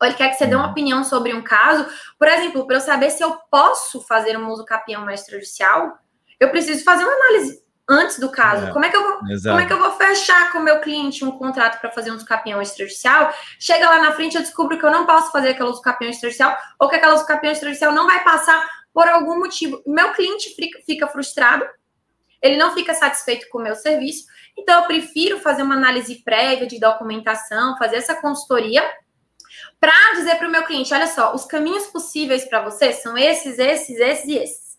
[0.00, 0.70] ou ele quer que você dê uma uhum.
[0.70, 1.86] opinião sobre um caso,
[2.18, 5.98] por exemplo, para eu saber se eu posso fazer um uso capião extrajudicial,
[6.38, 8.66] eu preciso fazer uma análise antes do caso.
[8.66, 10.80] É, como, é que eu vou, como é que eu vou fechar com o meu
[10.80, 13.32] cliente um contrato para fazer um capião extrajudicial?
[13.58, 16.88] Chega lá na frente, eu descubro que eu não posso fazer aquela capião extrajudicial ou
[16.88, 19.82] que aquela capião extrajudicial não vai passar por algum motivo.
[19.86, 21.66] Meu cliente fica, fica frustrado,
[22.42, 26.66] ele não fica satisfeito com o meu serviço, então eu prefiro fazer uma análise prévia
[26.66, 28.82] de documentação, fazer essa consultoria
[29.80, 33.58] para dizer para o meu cliente, olha só, os caminhos possíveis para você são esses,
[33.58, 34.78] esses, esses e esses.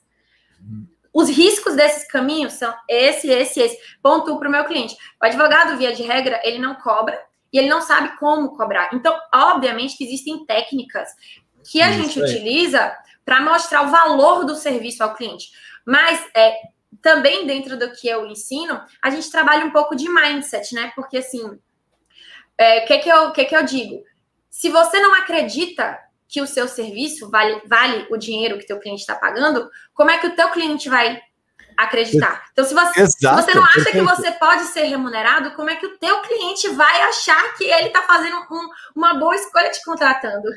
[1.14, 3.78] Os riscos desses caminhos são esse, esse, esse.
[4.02, 4.96] Ponto para o meu cliente.
[5.22, 7.20] O advogado, via de regra, ele não cobra
[7.52, 8.90] e ele não sabe como cobrar.
[8.94, 11.10] Então, obviamente que existem técnicas
[11.64, 12.30] que a Isso gente aí.
[12.30, 12.96] utiliza
[13.26, 15.50] para mostrar o valor do serviço ao cliente.
[15.86, 16.56] Mas é,
[17.02, 20.92] também dentro do que eu ensino, a gente trabalha um pouco de mindset, né?
[20.96, 21.60] Porque assim, o
[22.58, 24.04] é, que, que, eu, que, que eu digo?
[24.50, 29.02] Se você não acredita que o seu serviço vale, vale o dinheiro que teu cliente
[29.02, 31.20] está pagando, como é que o teu cliente vai
[31.78, 32.44] acreditar?
[32.52, 35.86] Então, se você, se você não acha que você pode ser remunerado, como é que
[35.86, 40.50] o teu cliente vai achar que ele está fazendo um, uma boa escolha te contratando?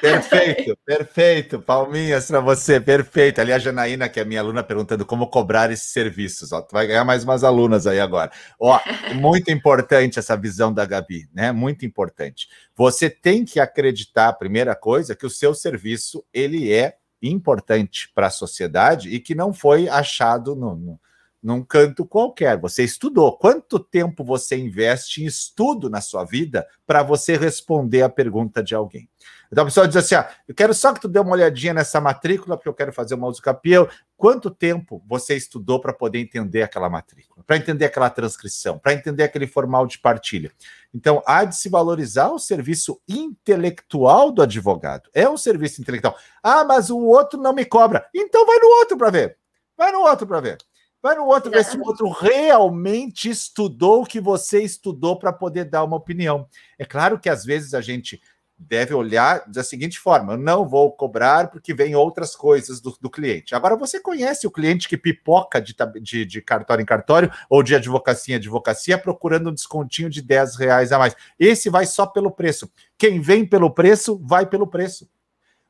[0.00, 1.60] Perfeito, perfeito.
[1.60, 3.40] Palminhas para você, perfeito.
[3.40, 6.52] Ali a Janaína, que é minha aluna, perguntando como cobrar esses serviços.
[6.52, 8.30] Ó, tu vai ganhar mais umas alunas aí agora.
[8.60, 8.78] Ó,
[9.14, 11.52] muito importante essa visão da Gabi, né?
[11.52, 12.48] Muito importante.
[12.74, 18.30] Você tem que acreditar, primeira coisa, que o seu serviço ele é importante para a
[18.30, 21.00] sociedade e que não foi achado no, no
[21.48, 22.60] num canto qualquer.
[22.60, 23.38] Você estudou.
[23.38, 28.74] Quanto tempo você investe em estudo na sua vida para você responder a pergunta de
[28.74, 29.08] alguém?
[29.50, 32.02] Então a pessoa diz assim: ah, eu quero só que tu dê uma olhadinha nessa
[32.02, 33.88] matrícula, porque eu quero fazer uma uso capião.
[34.14, 39.22] Quanto tempo você estudou para poder entender aquela matrícula, para entender aquela transcrição, para entender
[39.22, 40.52] aquele formal de partilha?
[40.92, 45.08] Então, há de se valorizar o serviço intelectual do advogado.
[45.14, 46.14] É um serviço intelectual.
[46.42, 48.06] Ah, mas o outro não me cobra.
[48.14, 49.38] Então vai no outro para ver.
[49.78, 50.58] Vai no outro para ver.
[51.00, 55.64] Vai no outro, ver se o outro realmente estudou o que você estudou para poder
[55.64, 56.48] dar uma opinião.
[56.76, 58.20] É claro que às vezes a gente
[58.58, 63.08] deve olhar da seguinte forma: eu não vou cobrar porque vem outras coisas do, do
[63.08, 63.54] cliente.
[63.54, 67.76] Agora, você conhece o cliente que pipoca de, de, de, cartório em cartório ou de
[67.76, 71.14] advocacia em advocacia procurando um descontinho de 10 reais a mais.
[71.38, 72.68] Esse vai só pelo preço.
[72.96, 75.08] Quem vem pelo preço, vai pelo preço.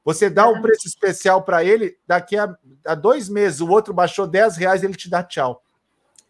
[0.09, 2.56] Você dá um preço especial para ele, daqui a,
[2.86, 5.62] a, dois meses o outro baixou 10 reais, ele te dá tchau.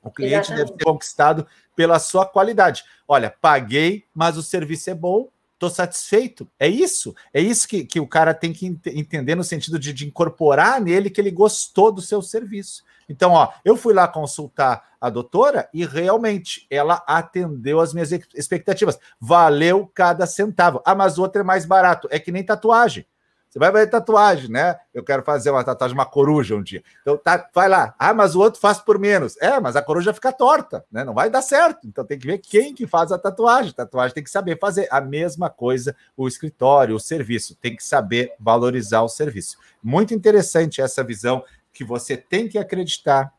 [0.02, 0.66] O cliente Exatamente.
[0.66, 2.82] deve ser conquistado pela sua qualidade.
[3.06, 6.50] Olha, paguei, mas o serviço é bom, estou satisfeito.
[6.58, 7.14] É isso.
[7.32, 10.80] É isso que, que o cara tem que ent entender no sentido de, de incorporar
[10.80, 12.82] nele que ele gostou do seu serviço.
[13.08, 18.98] Então, ó, eu fui lá consultar a doutora e realmente ela atendeu as minhas expectativas.
[19.20, 20.82] Valeu cada centavo.
[20.84, 22.08] Ah, mas o outro é mais barato.
[22.10, 23.06] É que nem tatuagem.
[23.48, 24.76] Você vai fazer tatuagem, né?
[24.92, 26.82] Eu quero fazer uma tatuagem, uma coruja um dia.
[27.00, 27.94] Então, tá, vai lá.
[27.98, 29.36] Ah, mas o outro faz por menos.
[29.40, 31.02] É, mas a coruja fica torta, né?
[31.02, 31.86] Não vai dar certo.
[31.86, 33.72] Então tem que ver quem que faz a tatuagem.
[33.72, 37.56] Tatuagem tem que saber fazer a mesma coisa o escritório, o serviço.
[37.56, 39.56] Tem que saber valorizar o serviço.
[39.82, 41.42] Muito interessante essa visão
[41.72, 43.32] que você tem que acreditar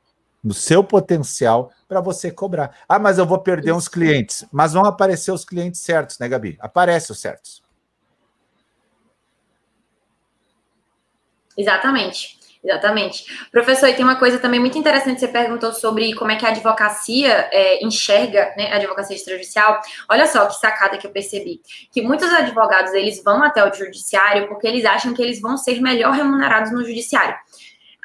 [0.44, 2.76] no seu potencial para você cobrar.
[2.88, 4.46] Ah, mas eu vou perder uns clientes.
[4.52, 6.58] Mas vão aparecer os clientes certos, né, Gabi?
[6.60, 7.62] Aparecem os certos.
[11.60, 12.40] Exatamente.
[12.62, 13.24] Exatamente.
[13.52, 16.50] Professor, e tem uma coisa também muito interessante, você perguntou sobre como é que a
[16.50, 19.80] advocacia é, enxerga né, a advocacia extrajudicial.
[20.10, 21.62] Olha só que sacada que eu percebi.
[21.92, 25.82] Que muitos advogados, eles vão até o judiciário porque eles acham que eles vão ser
[25.82, 27.36] melhor remunerados no judiciário.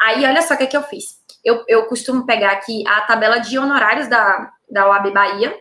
[0.00, 1.20] Aí, olha só o que, é que eu fiz.
[1.44, 5.54] Eu, eu costumo pegar aqui a tabela de honorários da, da OAB Bahia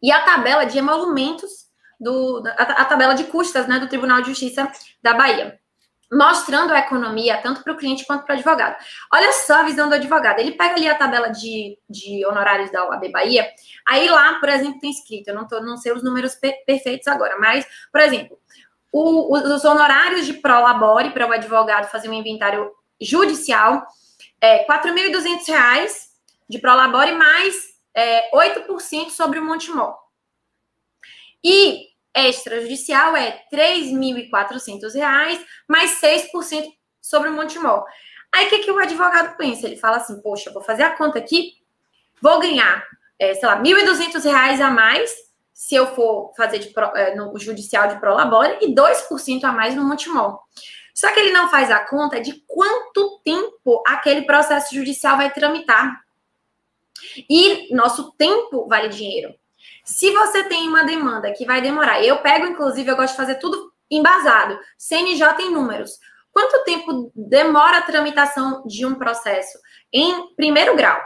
[0.00, 1.66] e a tabela de emolumentos,
[1.98, 4.70] do, a, a tabela de custas né, do Tribunal de Justiça
[5.02, 5.58] da Bahia
[6.12, 8.76] mostrando a economia tanto para o cliente quanto para o advogado.
[9.12, 10.38] Olha só a visão do advogado.
[10.38, 13.48] Ele pega ali a tabela de, de honorários da OAB Bahia,
[13.88, 17.08] aí lá, por exemplo, tem escrito, eu não, tô, não sei os números per perfeitos
[17.08, 18.38] agora, mas, por exemplo,
[18.92, 23.86] o, os honorários de prolabore para o advogado fazer um inventário judicial,
[24.40, 26.06] é, R$ 4.200
[26.48, 27.54] de prolabore mais
[27.94, 29.96] é, 8% sobre o Montemor.
[31.42, 36.66] E extrajudicial é R$ 3.400 mais 6%
[37.00, 37.84] sobre o Montemor.
[38.34, 39.66] Aí o que, que o advogado pensa?
[39.66, 41.54] Ele fala assim: poxa, vou fazer a conta aqui,
[42.20, 42.84] vou ganhar,
[43.18, 45.10] é, sei lá, R$ 1.200 a mais
[45.52, 49.84] se eu for fazer de, é, no judicial de prolabore e 2% a mais no
[49.84, 50.38] Montemor.
[50.94, 56.02] Só que ele não faz a conta de quanto tempo aquele processo judicial vai tramitar.
[57.28, 59.34] E nosso tempo vale dinheiro.
[59.86, 63.36] Se você tem uma demanda que vai demorar, eu pego, inclusive, eu gosto de fazer
[63.36, 65.92] tudo embasado, CNJ em números.
[66.32, 69.56] Quanto tempo demora a tramitação de um processo
[69.92, 71.00] em primeiro grau?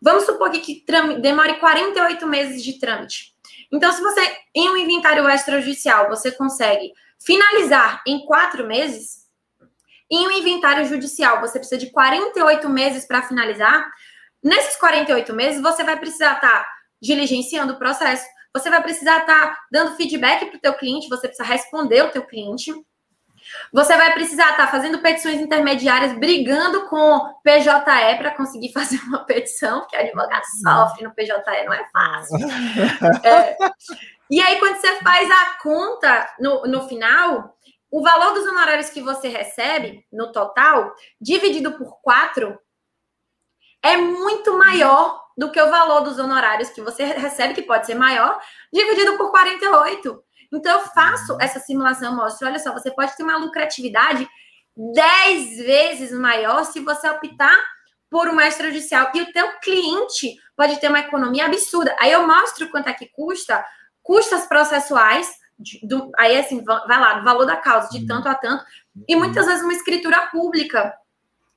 [0.00, 0.84] Vamos supor que
[1.20, 3.34] demore 48 meses de trâmite.
[3.72, 4.20] Então, se você,
[4.54, 9.26] em um inventário extrajudicial, você consegue finalizar em quatro meses,
[10.10, 13.90] em um inventário judicial você precisa de 48 meses para finalizar,
[14.42, 18.24] nesses 48 meses você vai precisar estar tá diligenciando o processo,
[18.54, 22.10] você vai precisar estar tá dando feedback para o teu cliente, você precisa responder o
[22.10, 22.72] teu cliente,
[23.72, 29.24] você vai precisar estar tá fazendo petições intermediárias, brigando com PJE para conseguir fazer uma
[29.24, 32.38] petição, porque advogado sofre no PJE, não é fácil.
[33.24, 33.56] É,
[34.30, 37.56] e aí, quando você faz a conta no, no final,
[37.90, 42.58] o valor dos honorários que você recebe no total, dividido por quatro,
[43.82, 47.94] é muito maior do que o valor dos honorários que você recebe, que pode ser
[47.94, 48.38] maior,
[48.72, 50.22] dividido por 48.
[50.52, 54.28] Então, eu faço essa simulação, mostro, olha só, você pode ter uma lucratividade
[54.76, 57.56] 10 vezes maior se você optar
[58.10, 59.10] por uma extrajudicial.
[59.14, 61.96] E o teu cliente pode ter uma economia absurda.
[61.98, 63.64] Aí eu mostro quanto é que custa,
[64.02, 65.40] custas processuais,
[65.82, 68.06] do, aí assim, vai lá, valor da causa, de uhum.
[68.06, 68.64] tanto a tanto,
[69.08, 70.92] e muitas vezes uma escritura pública,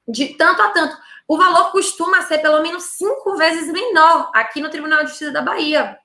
[0.07, 0.95] de tanto a tanto.
[1.27, 5.41] O valor costuma ser pelo menos cinco vezes menor aqui no Tribunal de Justiça da
[5.41, 5.97] Bahia.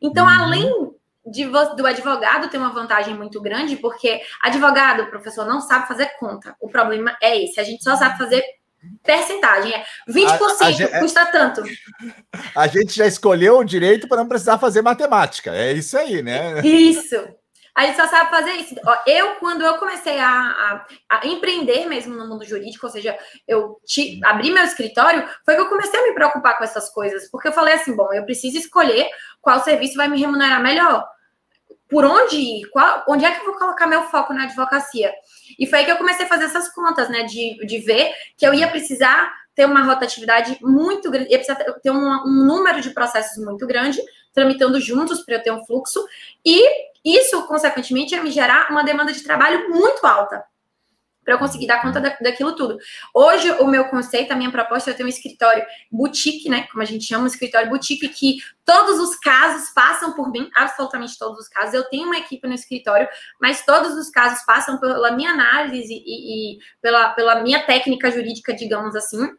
[0.00, 0.30] Então, uhum.
[0.30, 0.94] além
[1.26, 6.54] de, do advogado ter uma vantagem muito grande, porque advogado, professor, não sabe fazer conta.
[6.60, 7.58] O problema é esse.
[7.58, 8.44] A gente só sabe fazer
[9.02, 9.72] percentagem.
[9.72, 10.28] É 20%
[10.60, 11.62] a, a gente, custa tanto.
[12.54, 15.52] A gente já escolheu o direito para não precisar fazer matemática.
[15.54, 16.60] É isso aí, né?
[16.60, 17.16] Isso.
[17.74, 18.74] A gente só sabe fazer isso.
[19.04, 23.18] Eu, quando eu comecei a, a, a empreender mesmo no mundo jurídico, ou seja,
[23.48, 27.28] eu te, abri meu escritório, foi que eu comecei a me preocupar com essas coisas.
[27.30, 29.08] Porque eu falei assim, bom, eu preciso escolher
[29.42, 31.04] qual serviço vai me remunerar melhor.
[31.88, 32.68] Por onde ir?
[32.70, 35.12] Qual, onde é que eu vou colocar meu foco na advocacia?
[35.58, 37.24] E foi aí que eu comecei a fazer essas contas, né?
[37.24, 41.90] De, de ver que eu ia precisar ter uma rotatividade muito grande, ia precisar ter
[41.90, 44.00] um, um número de processos muito grande,
[44.32, 46.04] tramitando juntos para eu ter um fluxo,
[46.44, 46.66] e
[47.04, 50.44] isso, consequentemente, ia me gerar uma demanda de trabalho muito alta
[51.24, 52.76] para eu conseguir dar conta da, daquilo tudo.
[53.14, 56.66] Hoje, o meu conceito, a minha proposta é ter um escritório boutique, né?
[56.70, 61.18] Como a gente chama, um escritório boutique, que todos os casos passam por mim, absolutamente
[61.18, 61.74] todos os casos.
[61.74, 63.08] Eu tenho uma equipe no escritório,
[63.40, 68.54] mas todos os casos passam pela minha análise e, e pela, pela minha técnica jurídica,
[68.54, 69.30] digamos assim.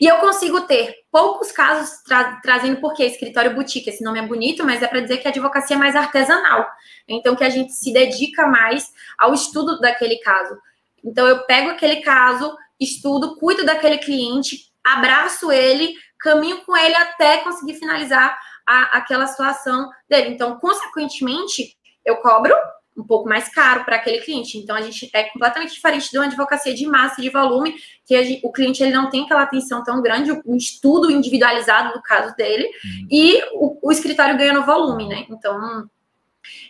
[0.00, 4.64] E eu consigo ter poucos casos tra trazendo porque escritório boutique, esse nome é bonito,
[4.64, 6.66] mas é para dizer que a advocacia é mais artesanal.
[7.08, 10.56] Então que a gente se dedica mais ao estudo daquele caso.
[11.04, 17.38] Então eu pego aquele caso, estudo, cuido daquele cliente, abraço ele, caminho com ele até
[17.38, 20.30] conseguir finalizar a, aquela situação dele.
[20.30, 22.54] Então, consequentemente, eu cobro
[22.96, 24.58] um pouco mais caro para aquele cliente.
[24.58, 27.74] Então, a gente é completamente diferente de uma advocacia de massa, de volume,
[28.04, 32.02] que gente, o cliente ele não tem aquela atenção tão grande, um estudo individualizado do
[32.02, 33.06] caso dele, uhum.
[33.10, 35.26] e o, o, escritório ganha no volume, né?
[35.30, 35.88] Então,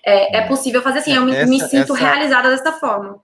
[0.04, 3.20] é, é possível fazer assim, eu me, essa, me sinto essa, realizada dessa forma.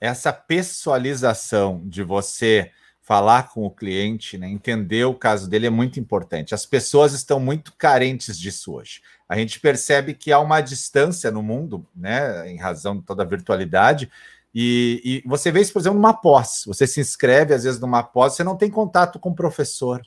[0.00, 2.72] Essa pessoalização de você
[3.02, 6.54] falar com o cliente, né, entender o caso dele é muito importante.
[6.54, 9.02] As pessoas estão muito carentes disso hoje.
[9.28, 13.26] A gente percebe que há uma distância no mundo, né, em razão de toda a
[13.26, 14.08] virtualidade,
[14.54, 16.62] e, e você vê isso, por exemplo, numa pós.
[16.66, 20.02] Você se inscreve, às vezes, numa pós, você não tem contato com o professor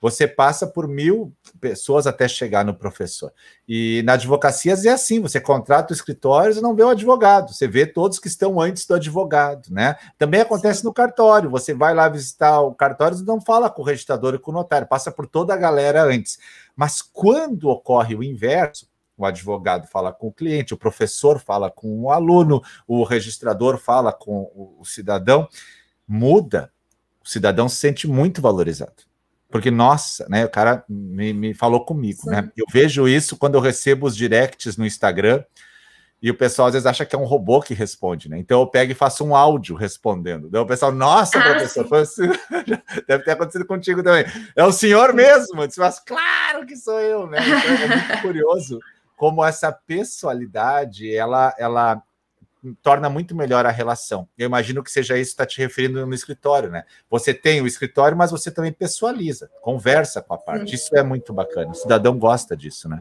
[0.00, 3.32] você passa por mil pessoas até chegar no professor.
[3.66, 7.66] E na advocacia é assim: você contrata o escritório e não vê o advogado, você
[7.66, 9.96] vê todos que estão antes do advogado, né?
[10.18, 13.84] Também acontece no cartório, você vai lá visitar o cartório e não fala com o
[13.84, 16.38] registrador e com o notário, passa por toda a galera antes.
[16.74, 18.86] Mas quando ocorre o inverso,
[19.16, 24.12] o advogado fala com o cliente, o professor fala com o aluno, o registrador fala
[24.12, 25.48] com o cidadão,
[26.06, 26.70] muda.
[27.24, 29.15] O cidadão se sente muito valorizado.
[29.50, 30.44] Porque, nossa, né?
[30.44, 32.36] O cara me, me falou comigo, né?
[32.36, 32.42] Sim.
[32.42, 32.52] né?
[32.56, 35.44] Eu vejo isso quando eu recebo os directs no Instagram
[36.20, 38.38] e o pessoal às vezes acha que é um robô que responde, né?
[38.38, 40.48] Então eu pego e faço um áudio respondendo.
[40.48, 42.28] Então o pessoal, nossa, ah, professor, assim.
[43.06, 44.24] deve ter acontecido contigo também.
[44.56, 45.62] É o senhor mesmo.
[45.62, 47.38] Eu disse, mas claro que sou eu, né?
[47.40, 48.80] Então é muito curioso
[49.16, 52.02] como essa pessoalidade ela, ela
[52.82, 54.28] torna muito melhor a relação.
[54.36, 56.84] Eu imagino que seja isso que está te referindo no escritório, né?
[57.10, 60.70] Você tem o escritório, mas você também pessoaliza, conversa com a parte.
[60.70, 60.76] Sim.
[60.76, 61.70] Isso é muito bacana.
[61.70, 63.00] O cidadão gosta disso, né?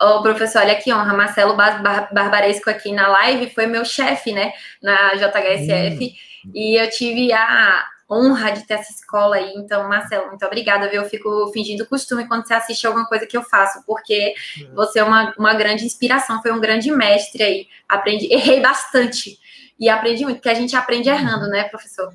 [0.00, 1.14] Ô, professor, olha que honra.
[1.14, 4.52] Marcelo Bar Barbaresco aqui na live foi meu chefe, né,
[4.82, 6.14] na JHSF.
[6.46, 6.50] Hum.
[6.54, 9.52] E eu tive a, honra de ter essa escola aí.
[9.56, 11.02] Então, Marcelo, muito obrigada, viu?
[11.02, 14.64] Eu fico fingindo costume quando você assiste alguma coisa que eu faço, porque é.
[14.74, 17.66] você é uma, uma grande inspiração, foi um grande mestre aí.
[17.88, 19.38] Aprendi, errei bastante
[19.78, 22.12] e aprendi muito, porque a gente aprende errando, né, professor?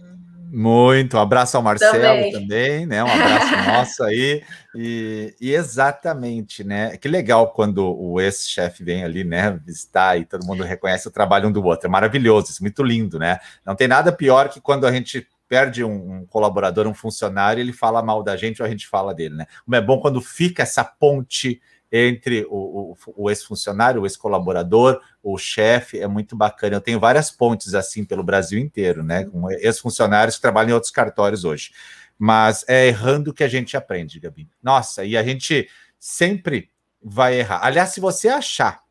[0.53, 3.01] Muito, um abraço ao Marcelo também, também né?
[3.01, 4.43] Um abraço nosso aí.
[4.75, 6.97] E, e, exatamente, né?
[6.97, 11.47] Que legal quando o ex-chefe vem ali, né, visitar e todo mundo reconhece o trabalho
[11.47, 11.87] um do outro.
[11.87, 13.39] É maravilhoso, isso é muito lindo, né?
[13.65, 17.73] Não tem nada pior que quando a gente perde um, um, colaborador, um funcionário, ele
[17.73, 19.45] fala mal da gente ou a gente fala dele, né?
[19.65, 25.37] Como é bom quando fica essa ponte entre o, o, o ex-funcionário, o ex-colaborador, o
[25.37, 26.77] chefe, é muito bacana.
[26.77, 29.25] Eu tenho várias pontes assim pelo Brasil inteiro, né?
[29.25, 31.73] Com ex-funcionários que trabalham em outros cartórios hoje.
[32.17, 34.47] Mas é errando que a gente aprende, Gabi.
[34.63, 35.67] Nossa, e a gente
[35.99, 36.69] sempre
[37.03, 37.59] vai errar.
[37.61, 38.81] Aliás, se você achar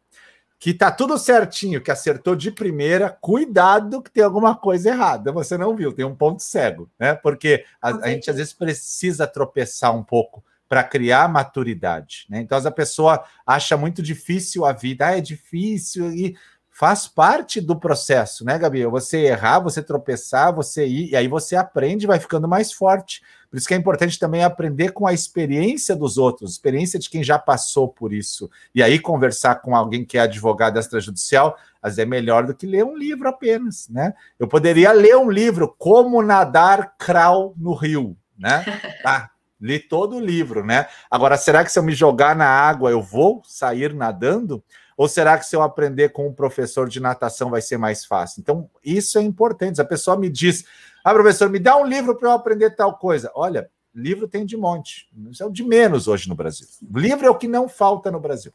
[0.61, 5.33] que tá tudo certinho, que acertou de primeira, cuidado que tem alguma coisa errada.
[5.33, 7.15] Você não viu, tem um ponto cego, né?
[7.15, 12.41] Porque a, a gente às vezes precisa tropeçar um pouco para criar maturidade, né?
[12.41, 16.37] Então, a pessoa acha muito difícil a vida, ah, é difícil e
[16.81, 18.87] faz parte do processo, né, Gabi?
[18.87, 23.21] Você errar, você tropeçar, você ir, e aí você aprende, vai ficando mais forte.
[23.51, 27.23] Por isso que é importante também aprender com a experiência dos outros, experiência de quem
[27.23, 28.51] já passou por isso.
[28.75, 32.65] E aí conversar com alguém que é advogado extrajudicial, às vezes é melhor do que
[32.65, 34.15] ler um livro apenas, né?
[34.39, 38.65] Eu poderia ler um livro, Como Nadar Crawl no Rio, né?
[39.05, 40.87] Tá, li todo o livro, né?
[41.11, 44.65] Agora, será que se eu me jogar na água eu vou sair nadando?
[45.01, 48.39] Ou será que se eu aprender com um professor de natação vai ser mais fácil?
[48.43, 49.77] Então, isso é importante.
[49.77, 50.63] Se a pessoa me diz,
[51.03, 53.33] ah, professor, me dá um livro para eu aprender tal coisa.
[53.35, 55.09] Olha, livro tem de monte.
[55.31, 56.67] Isso é o de menos hoje no Brasil.
[56.95, 58.53] Livro é o que não falta no Brasil.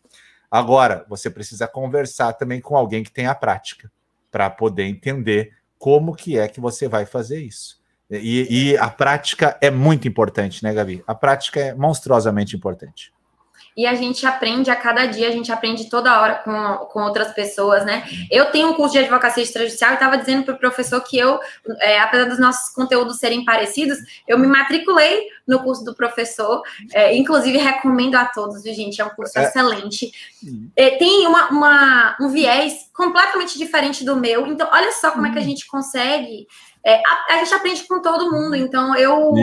[0.51, 3.91] Agora, você precisa conversar também com alguém que tem a prática
[4.29, 7.81] para poder entender como que é que você vai fazer isso.
[8.07, 11.03] E, e, a prática é muito importante, né, Gabi?
[11.07, 13.14] A prática é monstruosamente importante
[13.75, 17.33] e a gente aprende a cada dia, a gente aprende toda hora com, com outras
[17.33, 18.07] pessoas, né?
[18.31, 21.39] Eu tenho um curso de advocacia extrajudicial e estava dizendo para o professor que eu,
[21.79, 26.61] é, apesar dos nossos conteúdos serem parecidos, eu me matriculei no curso do professor,
[26.93, 29.01] é, inclusive recomendo a todos, viu, gente?
[29.01, 29.43] É um curso é.
[29.43, 30.09] excelente.
[30.75, 35.31] É, tem uma, uma, um viés completamente diferente do meu, então olha só como é
[35.31, 36.47] que a gente consegue.
[36.85, 39.33] É, a, a, gente aprende com todo mundo, então eu,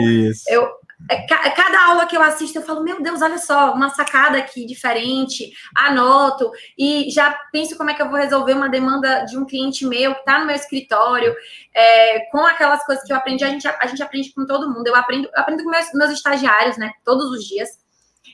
[0.47, 0.71] eu
[1.09, 4.65] é, cada aula que eu assisto, eu falo, meu Deus, olha só, uma sacada aqui
[4.65, 9.45] diferente, anoto e já penso como é que eu vou resolver uma demanda de um
[9.45, 11.35] cliente meu que está no meu escritório,
[11.73, 14.87] é, com aquelas coisas que eu aprendi, a gente, a gente aprende com todo mundo.
[14.87, 16.91] Eu aprendo, eu aprendo com meus, meus estagiários, né?
[17.03, 17.69] Todos os dias.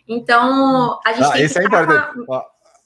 [0.07, 1.60] Então, a gente ah, tem que.
[1.60, 2.26] É importante.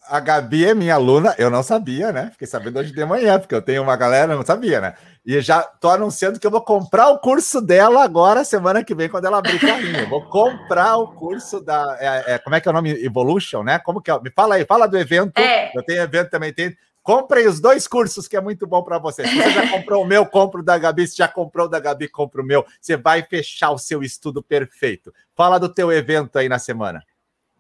[0.08, 2.30] A Gabi é minha aluna, eu não sabia, né?
[2.32, 4.94] Fiquei sabendo hoje de manhã, porque eu tenho uma galera, não sabia, né?
[5.26, 9.08] E já tô anunciando que eu vou comprar o curso dela agora, semana que vem,
[9.08, 10.10] quando ela abrir carrinho.
[10.10, 11.98] vou comprar o curso da.
[12.00, 12.92] É, é, como é que é o nome?
[13.04, 13.80] Evolution, né?
[13.80, 14.20] Como que é?
[14.20, 15.40] Me fala aí, fala do evento.
[15.40, 15.72] É.
[15.76, 16.76] Eu tenho evento também, tem.
[17.02, 19.28] Comprem os dois cursos, que é muito bom para você.
[19.28, 21.06] Se você já comprou o meu, compra o da Gabi.
[21.06, 22.66] Se já comprou o da Gabi, compra o meu.
[22.80, 25.14] Você vai fechar o seu estudo perfeito.
[25.36, 27.04] Fala do teu evento aí na semana.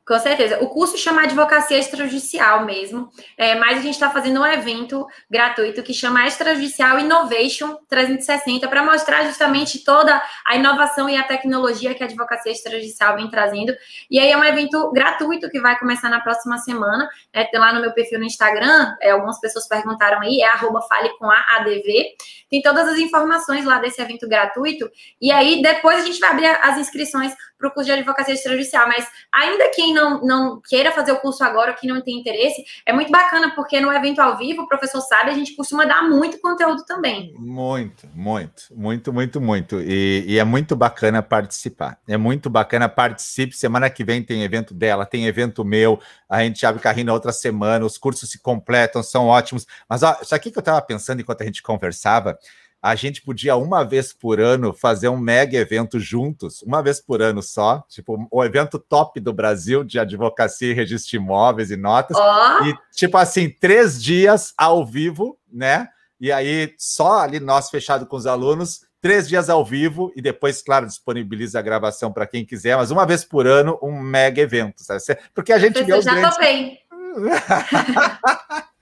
[0.05, 0.59] Com certeza.
[0.61, 5.81] O curso chama Advocacia Extrajudicial mesmo, é, mas a gente está fazendo um evento gratuito
[5.81, 12.03] que chama Extrajudicial Innovation 360 para mostrar justamente toda a inovação e a tecnologia que
[12.03, 13.73] a advocacia extrajudicial vem trazendo.
[14.11, 17.07] E aí é um evento gratuito que vai começar na próxima semana.
[17.31, 20.81] É, tem lá no meu perfil no Instagram, é, algumas pessoas perguntaram aí, é arroba
[20.81, 22.09] fale com a ADV.
[22.49, 24.91] Tem todas as informações lá desse evento gratuito.
[25.21, 27.33] E aí depois a gente vai abrir as inscrições
[27.63, 28.87] para o curso de advocacia extrajudicial.
[28.87, 32.91] Mas ainda quem não, não queira fazer o curso agora, quem não tem interesse, é
[32.91, 36.39] muito bacana, porque no evento ao vivo, o professor sabe, a gente costuma dar muito
[36.39, 37.33] conteúdo também.
[37.37, 39.81] Muito, muito, muito, muito, muito.
[39.81, 41.97] E, e é muito bacana participar.
[42.07, 43.55] É muito bacana, participe.
[43.55, 45.99] Semana que vem tem evento dela, tem evento meu.
[46.29, 49.65] A gente abre carrinho na outra semana, os cursos se completam, são ótimos.
[49.87, 52.37] Mas ó, isso aqui que eu estava pensando enquanto a gente conversava
[52.83, 57.21] a gente podia uma vez por ano fazer um mega evento juntos, uma vez por
[57.21, 61.77] ano só, tipo o evento top do Brasil de advocacia e registro de imóveis e
[61.77, 62.65] notas, oh.
[62.65, 65.87] e tipo assim três dias ao vivo, né?
[66.19, 70.61] E aí só ali nós fechado com os alunos, três dias ao vivo e depois,
[70.61, 74.83] claro, disponibiliza a gravação para quem quiser, mas uma vez por ano um mega evento,
[74.83, 74.99] sabe?
[75.33, 76.35] Porque a gente vê os já grandes...
[76.35, 76.79] topei.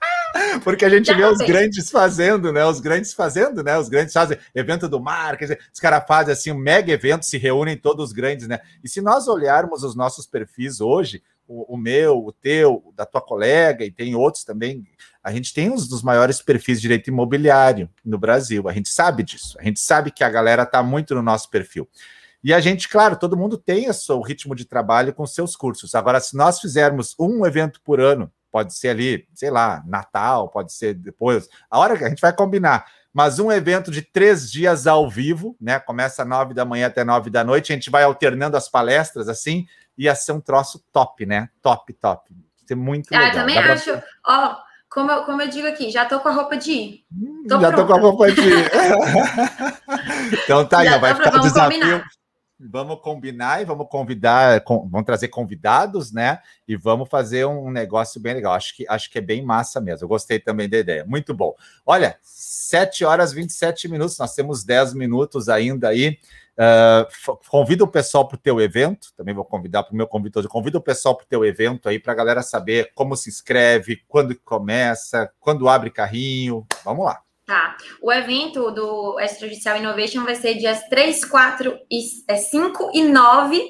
[0.64, 2.66] Porque a gente Já vê os grandes fazendo, né?
[2.66, 3.78] Os grandes fazendo, né?
[3.78, 7.26] Os grandes fazem evento do mar, quer dizer, os caras fazem assim um mega evento,
[7.26, 8.60] se reúnem todos os grandes, né?
[8.84, 13.22] E se nós olharmos os nossos perfis hoje, o, o meu, o teu, da tua
[13.22, 14.86] colega, e tem outros também,
[15.24, 18.68] a gente tem um dos maiores perfis de direito imobiliário no Brasil.
[18.68, 19.58] A gente sabe disso.
[19.60, 21.88] A gente sabe que a galera está muito no nosso perfil.
[22.44, 25.94] E a gente, claro, todo mundo tem o seu ritmo de trabalho com seus cursos.
[25.94, 30.74] Agora, se nós fizermos um evento por ano, pode ser ali, sei lá, Natal, pode
[30.74, 32.86] ser depois, a hora que a gente vai combinar.
[33.14, 35.80] Mas um evento de três dias ao vivo, né?
[35.80, 39.66] Começa nove da manhã até nove da noite, a gente vai alternando as palestras assim,
[39.98, 41.50] ia ser um troço top, né?
[41.62, 42.30] Top, top.
[42.66, 43.34] Ser muito ah, legal.
[43.34, 43.92] Eu também Dá acho.
[43.92, 44.04] Pra...
[44.26, 44.56] Ó,
[44.90, 47.06] como eu, como eu digo aqui, já tô com a roupa de ir.
[47.12, 47.76] Hum, tô já pronta.
[47.78, 48.72] tô com a roupa de ir.
[50.44, 51.80] então tá aí, vai ficar o desafio.
[51.80, 52.21] Combinar
[52.70, 56.40] vamos combinar e vamos convidar, com, vamos trazer convidados, né?
[56.68, 58.54] E vamos fazer um negócio bem legal.
[58.54, 60.06] Acho que, acho que é bem massa mesmo.
[60.06, 61.06] Eu gostei também da ideia.
[61.06, 61.54] Muito bom.
[61.86, 66.18] Olha, 7 horas e 27 minutos, nós temos 10 minutos ainda aí.
[66.58, 70.48] Uh, convida o pessoal para o teu evento, também vou convidar para o meu convidado,
[70.48, 74.04] convida o pessoal para o teu evento aí para a galera saber como se inscreve,
[74.08, 76.68] quando começa, quando abre carrinho.
[76.84, 77.22] Vamos lá.
[77.52, 77.76] Tá.
[78.02, 83.62] O evento do Extrajudicial Innovation vai ser dias 3, 4, e, é, 5 e 9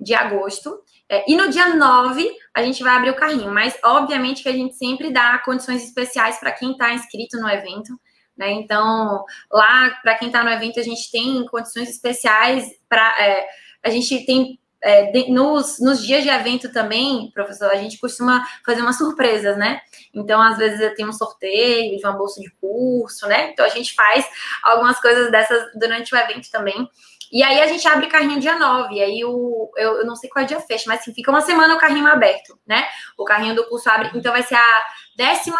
[0.00, 0.82] de agosto.
[1.08, 3.48] É, e no dia 9, a gente vai abrir o carrinho.
[3.54, 7.92] Mas, obviamente, que a gente sempre dá condições especiais para quem está inscrito no evento.
[8.36, 8.50] Né?
[8.50, 13.14] Então, lá, para quem está no evento, a gente tem condições especiais para.
[13.24, 13.46] É,
[13.84, 18.46] a gente tem é, de, nos, nos dias de evento também, professor, a gente costuma
[18.64, 19.80] fazer umas surpresas, né?
[20.14, 23.50] Então, às vezes, tem um sorteio de uma bolsa de curso, né?
[23.50, 24.26] Então, a gente faz
[24.62, 26.88] algumas coisas dessas durante o evento também.
[27.30, 28.94] E aí, a gente abre carrinho dia 9.
[28.94, 31.30] E aí, o, eu, eu não sei qual é o dia fecha, mas assim, fica
[31.30, 32.84] uma semana o carrinho aberto, né?
[33.18, 34.10] O carrinho do curso abre.
[34.14, 34.82] Então, vai ser a
[35.16, 35.52] 12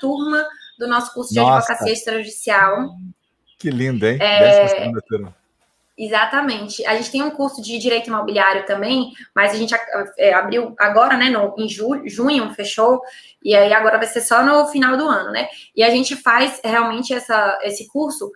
[0.00, 0.46] turma
[0.78, 1.58] do nosso curso de Nossa.
[1.58, 2.90] advocacia extrajudicial.
[3.58, 4.18] Que lindo, hein?
[4.20, 4.92] É...
[5.08, 5.35] turma.
[5.98, 6.84] Exatamente.
[6.84, 9.74] A gente tem um curso de direito imobiliário também, mas a gente
[10.18, 13.00] é, abriu agora, né, no, em julho, junho, fechou,
[13.42, 15.48] e aí agora vai ser só no final do ano, né?
[15.74, 18.30] E a gente faz realmente essa, esse curso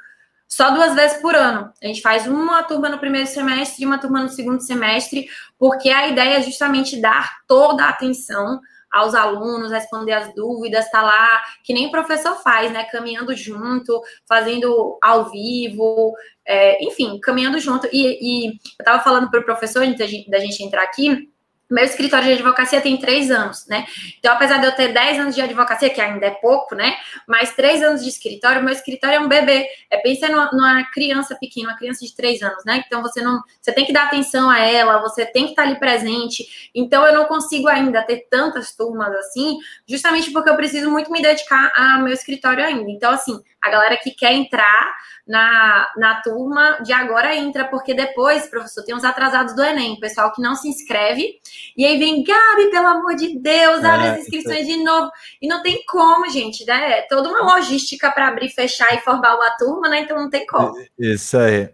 [0.48, 1.70] só duas vezes por ano.
[1.82, 5.90] A gente faz uma turma no primeiro semestre e uma turma no segundo semestre, porque
[5.90, 8.58] a ideia é justamente dar toda a atenção
[8.90, 12.84] aos alunos, responder as dúvidas, tá lá, que nem o professor faz, né?
[12.84, 16.12] Caminhando junto, fazendo ao vivo,
[16.50, 17.88] é, enfim, caminhando junto.
[17.92, 21.30] E, e eu estava falando para o professor, antes da gente entrar aqui,
[21.70, 23.86] Meu escritório de advocacia tem três anos, né?
[24.18, 26.96] Então, apesar de eu ter dez anos de advocacia, que ainda é pouco, né?
[27.28, 29.68] Mas três anos de escritório, meu escritório é um bebê.
[29.88, 32.82] É pensa numa, numa, criança pequena, uma criança de três anos, né?
[32.84, 35.78] Então você não, você tem que dar atenção a ela, você tem que estar ali
[35.78, 36.70] presente.
[36.74, 41.22] Então eu não consigo ainda ter tantas turmas assim, justamente porque eu preciso muito me
[41.22, 42.90] dedicar ao meu escritório ainda.
[42.90, 44.94] Então, assim, a galera que quer entrar
[45.26, 50.32] na, na turma de agora entra, porque depois, professor, tem uns atrasados do Enem, pessoal
[50.32, 51.38] que não se inscreve,
[51.76, 55.10] e aí vem, Gabi, pelo amor de Deus, abre é, as inscrições de novo.
[55.40, 56.98] E não tem como, gente, né?
[56.98, 60.00] É toda uma logística para abrir, fechar e formar uma turma, né?
[60.00, 60.74] Então não tem como.
[60.98, 61.70] Isso aí.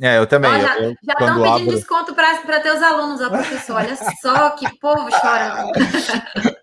[0.00, 0.50] É, eu também.
[0.50, 1.74] Ó, já estão pedindo abro...
[1.74, 3.76] desconto para teus alunos, ó, professor.
[3.76, 5.72] Olha só que povo chorando.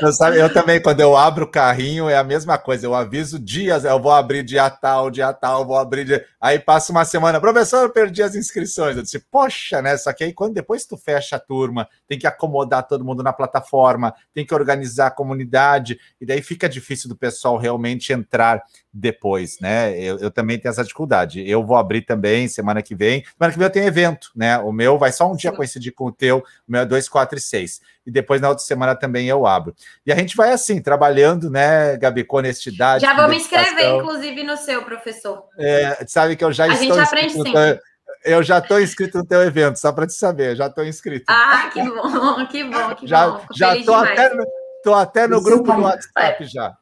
[0.00, 2.86] Eu, sabe, eu também, quando eu abro o carrinho, é a mesma coisa.
[2.86, 6.24] Eu aviso dias, eu vou abrir dia tal, dia tal, vou abrir dia...
[6.40, 8.96] Aí passa uma semana, professor, eu perdi as inscrições.
[8.96, 9.96] Eu disse, poxa, né?
[9.96, 13.32] Só que aí quando depois tu fecha a turma, tem que acomodar todo mundo na
[13.32, 18.62] plataforma, tem que organizar a comunidade, e daí fica difícil do pessoal realmente entrar
[18.98, 19.98] depois, né?
[19.98, 21.48] Eu, eu também tenho essa dificuldade.
[21.48, 23.22] Eu vou abrir também semana que vem.
[23.36, 24.58] Semana que vem eu tenho evento, né?
[24.58, 27.38] O meu vai só um dia coincidir com o teu, o meu é 2, 4
[27.38, 29.74] e 6 e depois na outra semana também eu abro.
[30.06, 33.04] E a gente vai assim, trabalhando, né, Gabi, com honestidade.
[33.04, 35.44] Já vou me inscrever, inclusive, no seu, professor.
[35.58, 36.92] É, sabe que eu já a estou.
[36.92, 37.80] A gente aprende sempre.
[38.24, 41.26] Eu já estou inscrito no teu evento, só para te saber, já estou inscrito.
[41.28, 43.44] Ah, que bom, que bom, que já, bom.
[43.54, 44.44] já estou até, no,
[44.82, 46.76] tô até no grupo do WhatsApp já.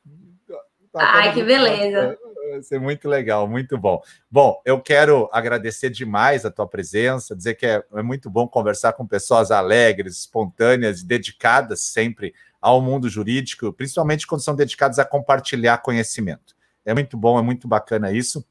[0.95, 2.17] Ai, que beleza
[2.55, 4.01] vai ser muito legal, muito bom.
[4.31, 8.93] Bom, eu quero agradecer demais a tua presença, dizer que é, é muito bom conversar
[8.93, 15.05] com pessoas alegres, espontâneas e dedicadas sempre ao mundo jurídico, principalmente quando são dedicadas a
[15.05, 16.55] compartilhar conhecimento.
[16.85, 18.45] É muito bom, é muito bacana isso.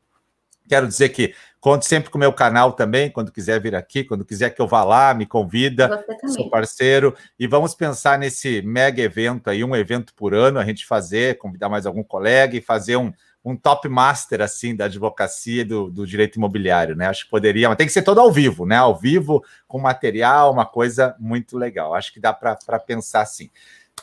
[0.67, 1.33] Quero dizer que
[1.63, 4.67] conte sempre com o meu canal também, quando quiser vir aqui, quando quiser que eu
[4.67, 7.15] vá lá, me convida, sou parceiro.
[7.39, 11.69] E vamos pensar nesse mega evento aí, um evento por ano, a gente fazer, convidar
[11.69, 13.13] mais algum colega e fazer um,
[13.45, 17.07] um top master assim da advocacia e do, do, direito imobiliário, né?
[17.07, 18.75] Acho que poderia, mas tem que ser todo ao vivo, né?
[18.75, 21.95] Ao vivo, com material, uma coisa muito legal.
[21.95, 23.49] Acho que dá para pensar assim.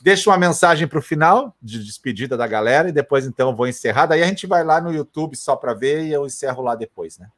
[0.01, 3.69] Deixa uma mensagem para o final de despedida da galera e depois então eu vou
[3.69, 4.07] encerrar.
[4.07, 7.19] Daí a gente vai lá no YouTube só para ver e eu encerro lá depois,
[7.19, 7.29] né?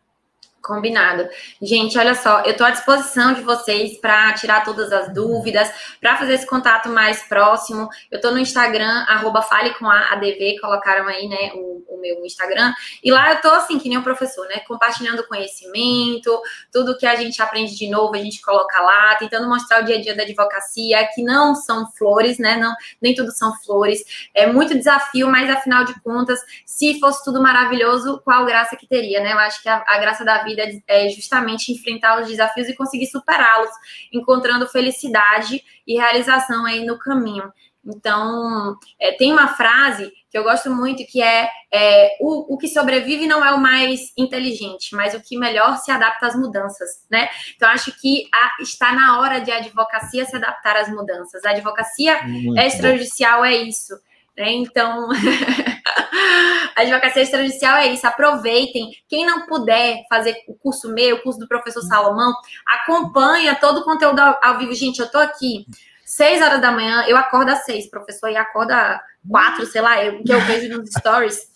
[0.63, 1.29] Combinado.
[1.61, 5.69] Gente, olha só, eu estou à disposição de vocês para tirar todas as dúvidas,
[6.01, 7.89] para fazer esse contato mais próximo.
[8.09, 12.25] Eu estou no Instagram, arroba fale com a ADV, colocaram aí, né, o, o, meu
[12.25, 12.73] Instagram.
[13.03, 16.41] E lá eu estou assim, que nem o professor, né, compartilhando conhecimento,
[16.71, 19.97] tudo que a gente aprende de novo, a gente coloca lá, tentando mostrar o dia
[19.97, 24.01] a dia da advocacia, que não são flores, né, não, nem tudo são flores.
[24.33, 29.21] É muito desafio, mas afinal de contas, se fosse tudo maravilhoso, qual graça que teria,
[29.21, 29.33] né?
[29.33, 32.77] Eu acho que a, a graça da vida vida é justamente enfrentar os desafios e
[32.77, 33.71] conseguir superá-los,
[34.13, 37.53] encontrando felicidade e realização aí no caminho.
[37.85, 42.69] Então, é, tem uma frase que eu gosto muito que é, é o, o, que
[42.69, 47.29] sobrevive não é o mais inteligente, mas o que melhor se adapta às mudanças, né?
[47.57, 51.45] Então, acho que a, está na hora de a advocacia se adaptar às mudanças.
[51.45, 53.45] A advocacia muito extrajudicial bom.
[53.45, 53.95] é isso.
[54.37, 54.53] Né?
[54.53, 55.09] Então,
[56.77, 58.07] a advocacia extrajudicial é isso.
[58.07, 58.91] Aproveitem.
[59.09, 62.33] Quem não puder fazer o curso meu, o curso do professor Salomão,
[62.67, 64.75] acompanha todo o conteúdo ao vivo.
[64.75, 65.67] Gente, eu tô aqui
[66.05, 70.23] seis horas da manhã, eu acordo às seis, professor, e acorda quatro, sei lá, eu,
[70.23, 71.53] que eu vejo nos stories.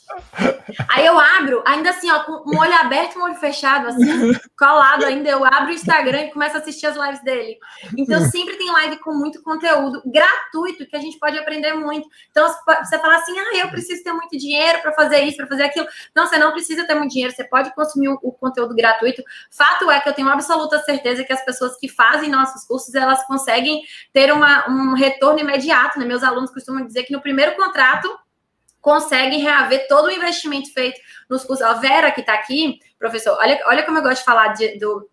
[0.89, 4.33] Aí eu abro, ainda assim, ó, com um olho aberto e um olho fechado, assim,
[4.59, 7.59] colado ainda, eu abro o Instagram e começo a assistir as lives dele.
[7.97, 12.09] Então, sempre tem live com muito conteúdo gratuito que a gente pode aprender muito.
[12.31, 15.64] Então, você fala assim, ah, eu preciso ter muito dinheiro para fazer isso, para fazer
[15.64, 15.87] aquilo.
[16.14, 19.23] Não, você não precisa ter muito dinheiro, você pode consumir o, conteúdo gratuito.
[19.51, 23.27] Fato é que eu tenho absoluta certeza que as pessoas que fazem nossos cursos, elas
[23.27, 26.05] conseguem ter uma, um retorno imediato, né?
[26.05, 28.09] Meus alunos costumam dizer que no primeiro contrato
[28.81, 31.65] conseguem reaver todo o investimento feito nos cursos.
[31.67, 35.09] A Vera, que está aqui, professor, olha, olha como eu gosto de falar de, do,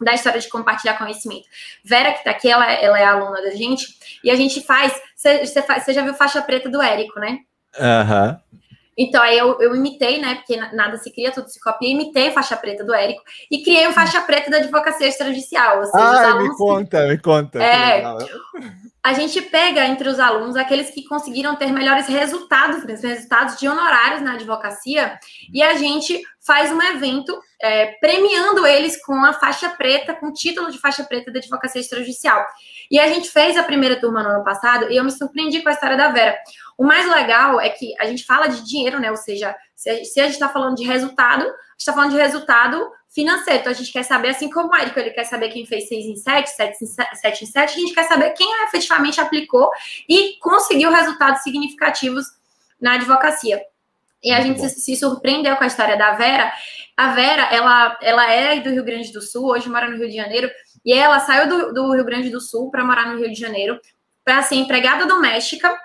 [0.00, 1.46] da história de compartilhar conhecimento.
[1.84, 3.86] Vera, que está aqui, ela, ela é aluna da gente,
[4.24, 4.98] e a gente faz.
[5.14, 7.40] Você já viu faixa preta do Érico, né?
[7.78, 8.40] Aham.
[8.50, 8.58] Uhum.
[8.98, 10.34] Então, aí eu, eu imitei, né?
[10.34, 11.88] Porque nada se cria, tudo se copia.
[11.88, 15.78] Imitei a faixa preta do Érico e criei uma faixa preta da advocacia extrajudicial.
[15.78, 17.08] Ou seja, me conta, que...
[17.08, 17.62] me conta.
[17.62, 18.02] É,
[19.02, 24.20] a gente pega entre os alunos aqueles que conseguiram ter melhores resultados, resultados de honorários
[24.20, 25.18] na advocacia,
[25.52, 30.32] e a gente faz um evento é, premiando eles com a faixa preta, com o
[30.32, 32.44] título de faixa preta da advocacia extrajudicial.
[32.90, 35.68] E a gente fez a primeira turma no ano passado e eu me surpreendi com
[35.68, 36.36] a história da Vera.
[36.78, 39.10] O mais legal é que a gente fala de dinheiro, né?
[39.10, 42.88] Ou seja, se a gente está falando de resultado, a gente está falando de resultado
[43.10, 43.58] financeiro.
[43.60, 46.06] Então, a gente quer saber, assim como o Érico, ele quer saber quem fez 6
[46.06, 49.68] em 7, 7 em 7, em 7 a gente quer saber quem efetivamente aplicou
[50.08, 52.26] e conseguiu resultados significativos
[52.80, 53.60] na advocacia.
[54.22, 56.52] E a gente se, se, surpreendeu com a história da Vera.
[56.96, 60.14] A Vera, ela, ela é do Rio Grande do Sul, hoje mora no Rio de
[60.14, 60.48] Janeiro,
[60.84, 63.80] e ela saiu do, do Rio Grande do Sul para morar no Rio de Janeiro
[64.24, 65.76] para ser empregada doméstica.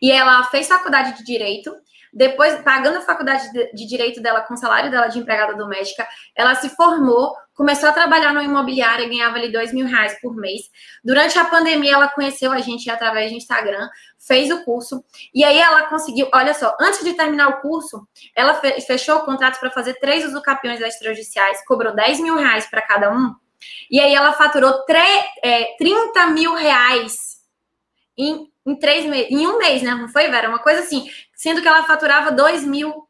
[0.00, 1.74] E ela fez faculdade de direito.
[2.12, 6.54] Depois, pagando a faculdade de, direito dela com o salário dela de empregada doméstica, ela
[6.54, 10.62] se formou, começou a trabalhar no imobiliário ganhava ali dois mil reais por mês.
[11.04, 15.04] Durante a pandemia, ela conheceu a gente através do Instagram, fez o curso,
[15.34, 19.60] e aí ela conseguiu, olha só, antes de terminar o curso, ela fechou o contrato
[19.60, 23.34] para fazer três usucapiões extrajudiciais, cobrou 10 mil reais para cada um,
[23.90, 24.84] e aí ela faturou
[25.42, 27.38] é, 30 mil reais
[28.16, 29.94] em em três meses, em um mês, né?
[29.94, 30.48] Não foi, Vera?
[30.48, 33.08] Uma coisa assim, sendo que ela faturava dois mil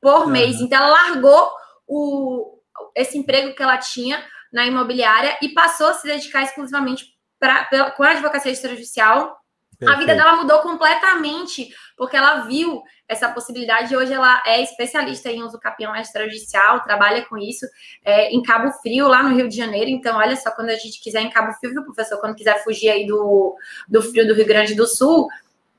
[0.00, 0.60] por mês.
[0.60, 1.50] Então, ela largou
[1.86, 2.60] o,
[2.94, 7.06] esse emprego que ela tinha na imobiliária e passou a se dedicar exclusivamente
[7.38, 9.36] pra, com a advocacia extrajudicial
[9.78, 9.92] Perfeito.
[9.92, 15.30] A vida dela mudou completamente, porque ela viu essa possibilidade e hoje ela é especialista
[15.30, 17.66] em uso capião extrajudicial, trabalha com isso
[18.04, 19.90] é, em Cabo Frio, lá no Rio de Janeiro.
[19.90, 22.18] Então, olha só, quando a gente quiser em Cabo Frio, viu, professor?
[22.18, 23.54] Quando quiser fugir aí do,
[23.88, 25.28] do frio do Rio Grande do Sul,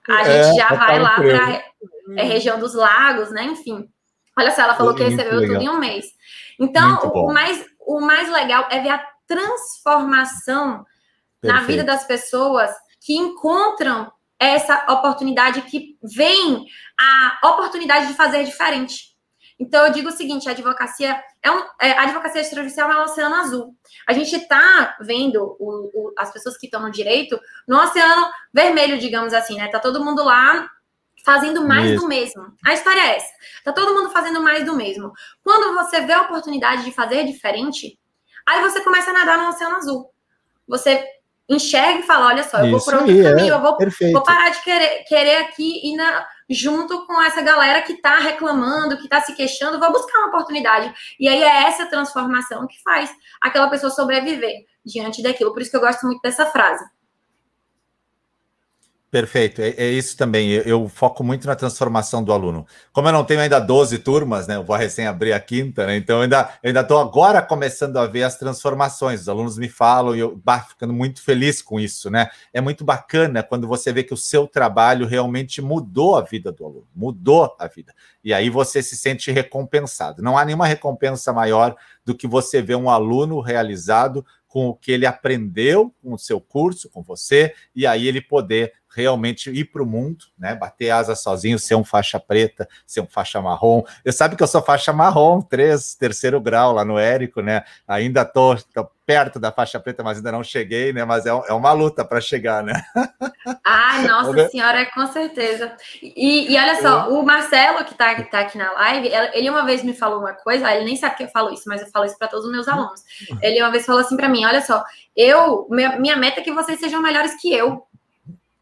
[0.08, 1.64] a é, gente já vai lá para a
[2.16, 3.44] é, região dos lagos, né?
[3.44, 3.90] Enfim.
[4.38, 6.06] Olha só, ela falou que recebeu tudo em um mês.
[6.60, 10.86] Então, o, o, mais, o mais legal é ver a transformação
[11.42, 11.62] Perfeito.
[11.62, 12.70] na vida das pessoas
[13.00, 16.66] que encontram essa oportunidade, que vem
[17.00, 19.18] a oportunidade de fazer diferente.
[19.60, 23.04] Então, eu digo o seguinte: a advocacia é um, é, a advocacia extrajudicial é um
[23.04, 23.76] oceano azul.
[24.08, 29.00] A gente está vendo o, o, as pessoas que estão no direito no oceano vermelho,
[29.00, 29.68] digamos assim, né?
[29.70, 30.70] Tá todo mundo lá
[31.26, 32.56] fazendo mais do mesmo.
[32.66, 33.34] A história é essa.
[33.64, 35.12] Tá todo mundo fazendo mais do mesmo.
[35.44, 38.00] Quando você vê a oportunidade de fazer diferente,
[38.46, 40.14] aí você começa a nadar no oceano azul.
[40.68, 41.04] Você
[41.50, 43.78] enxerga e fala: olha só, eu vou por outro aí, caminho, é, eu vou,
[44.12, 48.98] vou, parar de querer, querer aqui e na, junto com essa galera que está reclamando,
[48.98, 50.94] que está se queixando, vou buscar uma oportunidade.
[51.20, 53.10] E aí é essa transformação que faz
[53.42, 55.54] aquela pessoa sobreviver diante daquilo.
[55.54, 56.84] Por isso que eu gosto muito dessa frase.
[59.18, 60.52] Perfeito, é, é, isso também.
[60.52, 62.68] Eu, eu, foco muito na transformação do aluno.
[62.94, 64.58] Como eu não tenho ainda 12 turmas, né?
[64.58, 65.98] Eu vou recém abrir a quinta, né?
[65.98, 69.22] Então eu ainda ainda estou agora começando a ver as transformações.
[69.22, 72.30] Os alunos me falam e eu bah, ficando muito feliz com isso, né?
[72.54, 76.64] É muito bacana quando você vê que o seu trabalho realmente mudou a vida do
[76.64, 77.96] aluno, mudou a vida.
[78.24, 80.22] E aí você se sente recompensado.
[80.22, 84.92] Não há nenhuma recompensa maior do que você ver um aluno realizado com o que
[84.92, 89.84] ele aprendeu com o seu curso, com você, e aí ele poder realmente ir para
[89.84, 90.56] o mundo, né?
[90.56, 93.84] Bater asa sozinho, ser um faixa preta, ser um faixa marrom.
[94.04, 97.64] Eu sabe que eu sou faixa marrom, três, terceiro grau lá no Érico, né?
[97.88, 101.06] Ainda tô, tô perto da faixa preta, mas ainda não cheguei, né?
[101.06, 102.84] Mas é, é uma luta para chegar, né?
[103.66, 105.72] Ai, nossa senhora, com certeza.
[106.04, 109.82] E, e olha só, o Marcelo, que está tá aqui na live, ele uma vez
[109.82, 112.18] me falou uma coisa, ele nem sabe que eu falo isso, mas eu falo isso
[112.18, 113.02] para todos os meus alunos.
[113.42, 114.84] Ele uma vez falou assim para mim: olha só,
[115.16, 117.87] eu, minha, minha meta é que vocês sejam melhores que eu.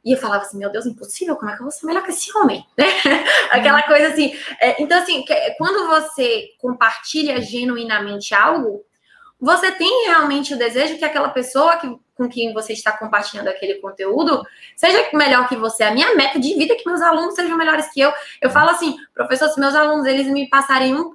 [0.06, 2.12] E eu falava assim, meu Deus, impossível, como é que eu vou ser melhor que
[2.12, 2.64] esse homem?
[2.78, 2.86] Né?
[3.50, 3.88] Aquela uhum.
[3.88, 4.36] coisa assim.
[4.62, 5.24] É, então, assim,
[5.58, 8.84] quando você compartilha genuinamente algo,
[9.46, 13.76] você tem realmente o desejo que aquela pessoa que, com quem você está compartilhando aquele
[13.76, 14.42] conteúdo
[14.76, 15.84] seja melhor que você.
[15.84, 18.12] A minha meta de vida é que meus alunos sejam melhores que eu.
[18.42, 21.06] Eu falo assim, professor, se meus alunos eles me passarem 1%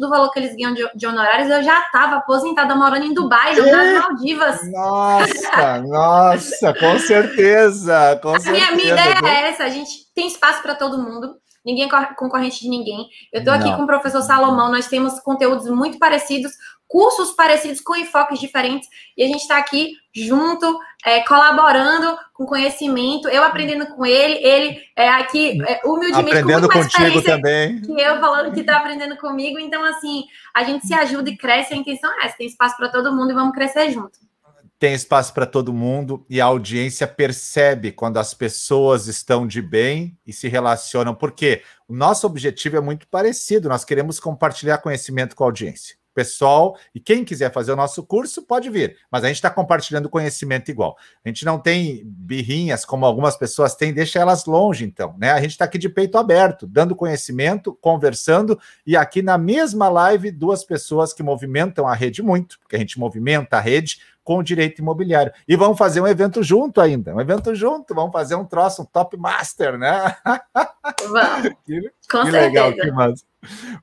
[0.00, 3.54] do valor que eles ganham de, de honorários, eu já estava aposentada morando em Dubai,
[3.54, 4.72] não nas Maldivas.
[4.72, 8.18] Nossa, nossa, com certeza.
[8.22, 8.72] Com a certeza.
[8.72, 12.68] minha ideia é essa, a gente tem espaço para todo mundo ninguém é concorrente de
[12.68, 13.08] ninguém.
[13.32, 16.52] Eu estou aqui com o professor Salomão, nós temos conteúdos muito parecidos,
[16.94, 23.28] cursos parecidos com enfoques diferentes, e a gente está aqui junto, é, colaborando com conhecimento,
[23.28, 27.80] eu aprendendo com ele, ele é, aqui é, humildemente aprendendo com contigo também.
[27.80, 30.22] Que eu falando que está aprendendo comigo, então assim,
[30.54, 33.32] a gente se ajuda e cresce, a intenção é essa, tem espaço para todo mundo
[33.32, 34.20] e vamos crescer junto.
[34.78, 40.16] Tem espaço para todo mundo e a audiência percebe quando as pessoas estão de bem
[40.24, 45.42] e se relacionam, porque o nosso objetivo é muito parecido, nós queremos compartilhar conhecimento com
[45.42, 46.78] a audiência pessoal.
[46.94, 50.70] E quem quiser fazer o nosso curso pode vir, mas a gente está compartilhando conhecimento
[50.70, 50.96] igual.
[51.24, 55.32] A gente não tem birrinhas como algumas pessoas têm, deixa elas longe, então, né?
[55.32, 60.30] A gente está aqui de peito aberto, dando conhecimento, conversando, e aqui na mesma live,
[60.30, 64.42] duas pessoas que movimentam a rede muito, porque a gente movimenta a rede com o
[64.42, 65.32] direito imobiliário.
[65.46, 68.86] E vamos fazer um evento junto ainda, um evento junto, vamos fazer um troço, um
[68.86, 70.16] top master, né?
[71.08, 71.50] Vamos.
[71.64, 73.24] que, com que legal, que massa.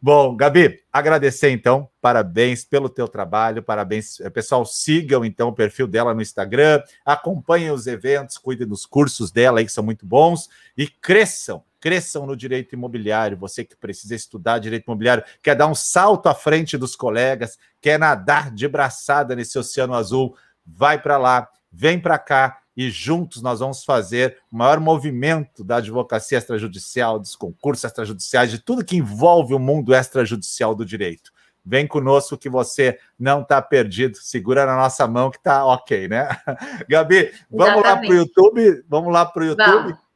[0.01, 4.19] Bom, Gabi, agradecer então, parabéns pelo teu trabalho, parabéns.
[4.19, 9.31] Eh, pessoal, sigam então o perfil dela no Instagram, acompanhem os eventos, cuidem dos cursos
[9.31, 13.35] dela aí que são muito bons e cresçam cresçam no direito imobiliário.
[13.37, 17.99] Você que precisa estudar direito imobiliário, quer dar um salto à frente dos colegas, quer
[17.99, 23.59] nadar de braçada nesse oceano azul, vai para lá, vem para cá e juntos nós
[23.59, 29.53] vamos fazer o maior movimento da advocacia extrajudicial, dos concursos extrajudiciais, de tudo que envolve
[29.53, 31.31] o mundo extrajudicial do direito.
[31.63, 34.17] Vem conosco que você não está perdido.
[34.17, 36.27] Segura na nossa mão que está ok, né?
[36.89, 37.83] Gabi, vamos Exatamente.
[37.83, 38.83] lá para o YouTube.
[38.89, 39.67] Vamos lá para o YouTube.
[39.67, 40.10] Vamos.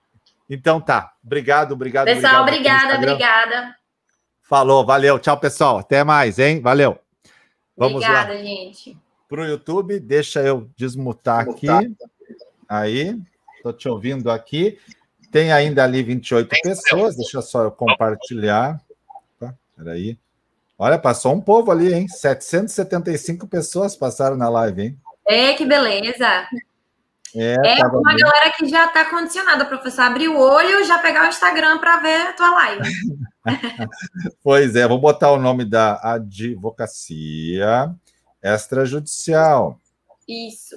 [0.50, 1.14] Então tá.
[1.24, 2.06] Obrigado, obrigado.
[2.06, 3.76] Pessoal, obrigado, obrigada, obrigada.
[4.42, 5.18] Falou, valeu.
[5.18, 5.80] Tchau, pessoal.
[5.80, 6.62] Até mais, hein?
[6.62, 7.00] Valeu.
[7.76, 8.40] Vamos obrigada, lá.
[8.40, 8.98] gente.
[9.28, 11.68] Para o YouTube, deixa eu desmutar, aqui.
[12.70, 13.20] Aí,
[13.58, 14.78] estou te ouvindo aqui.
[15.32, 17.18] Tem ainda ali 28 Tem pessoas.
[17.18, 18.80] Deixa só eu compartilhar.
[19.40, 20.18] Tá, peraí.
[20.78, 22.08] Olha, passou um povo ali, hein?
[22.08, 25.00] 775 pessoas passaram na live, hein?
[25.28, 26.48] É, que beleza.
[27.36, 28.18] É, é uma bem.
[28.18, 30.04] galera que já está condicionada, professor.
[30.04, 32.90] Abrir o olho e já pegar o Instagram para ver a tua live.
[34.42, 37.94] pois é, vou botar o nome da advocacia
[38.42, 39.80] extrajudicial.
[40.28, 40.76] Isso.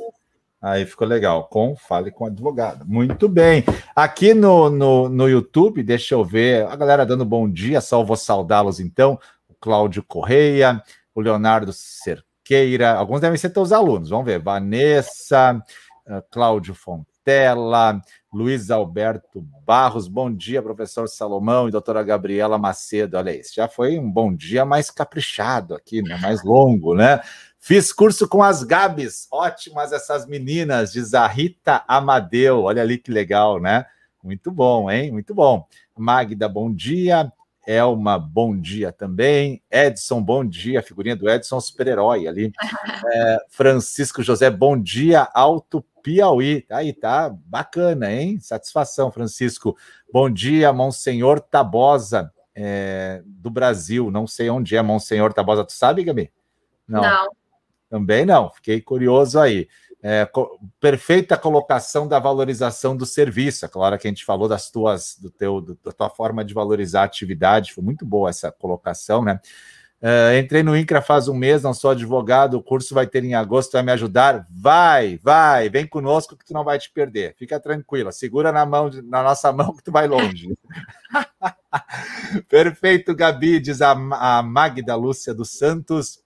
[0.60, 1.44] Aí ficou legal.
[1.44, 2.84] Com Fale com Advogado.
[2.86, 3.64] Muito bem.
[3.94, 8.16] Aqui no, no, no YouTube, deixa eu ver, a galera dando bom dia, só vou
[8.16, 9.18] saudá-los então.
[9.48, 10.82] O Cláudio Correia,
[11.14, 14.40] o Leonardo Cerqueira, alguns devem ser teus alunos, vamos ver.
[14.40, 15.62] Vanessa,
[16.30, 18.00] Cláudio Fontela,
[18.32, 23.16] Luiz Alberto Barros, bom dia, professor Salomão e doutora Gabriela Macedo.
[23.16, 26.16] Olha isso, já foi um bom dia mais caprichado aqui, né?
[26.16, 27.20] mais longo, né?
[27.58, 32.62] Fiz curso com as Gabs, ótimas essas meninas, diz a Rita Amadeu.
[32.62, 33.84] Olha ali que legal, né?
[34.22, 35.12] Muito bom, hein?
[35.12, 35.66] Muito bom.
[35.96, 37.30] Magda, bom dia.
[37.68, 39.62] Elma, bom dia também.
[39.70, 40.82] Edson, bom dia.
[40.82, 42.50] Figurinha do Edson, super-herói ali.
[43.10, 45.28] É, Francisco José, bom dia.
[45.32, 46.66] Alto Piauí.
[46.70, 48.38] Aí, tá bacana, hein?
[48.40, 49.76] Satisfação, Francisco.
[50.12, 54.10] Bom dia, Monsenhor Tabosa, é, do Brasil.
[54.10, 55.64] Não sei onde é Monsenhor Tabosa.
[55.64, 56.30] Tu sabe, Gabi?
[56.86, 57.02] Não.
[57.02, 57.28] Não.
[57.88, 58.50] Também não.
[58.50, 59.68] Fiquei curioso aí.
[60.00, 63.64] É, co perfeita colocação da valorização do serviço.
[63.64, 66.54] É claro que a gente falou das tuas, do teu, do, da tua forma de
[66.54, 67.72] valorizar a atividade.
[67.72, 69.40] Foi muito boa essa colocação, né?
[70.00, 73.34] Uh, entrei no INCRA faz um mês, não sou advogado, o curso vai ter em
[73.34, 74.46] agosto, vai me ajudar?
[74.48, 77.34] Vai, vai, vem conosco que tu não vai te perder.
[77.36, 80.56] Fica tranquila, segura na mão, na nossa mão que tu vai longe.
[82.48, 86.22] Perfeito, Gabi, diz a, a Magda Lúcia dos Santos.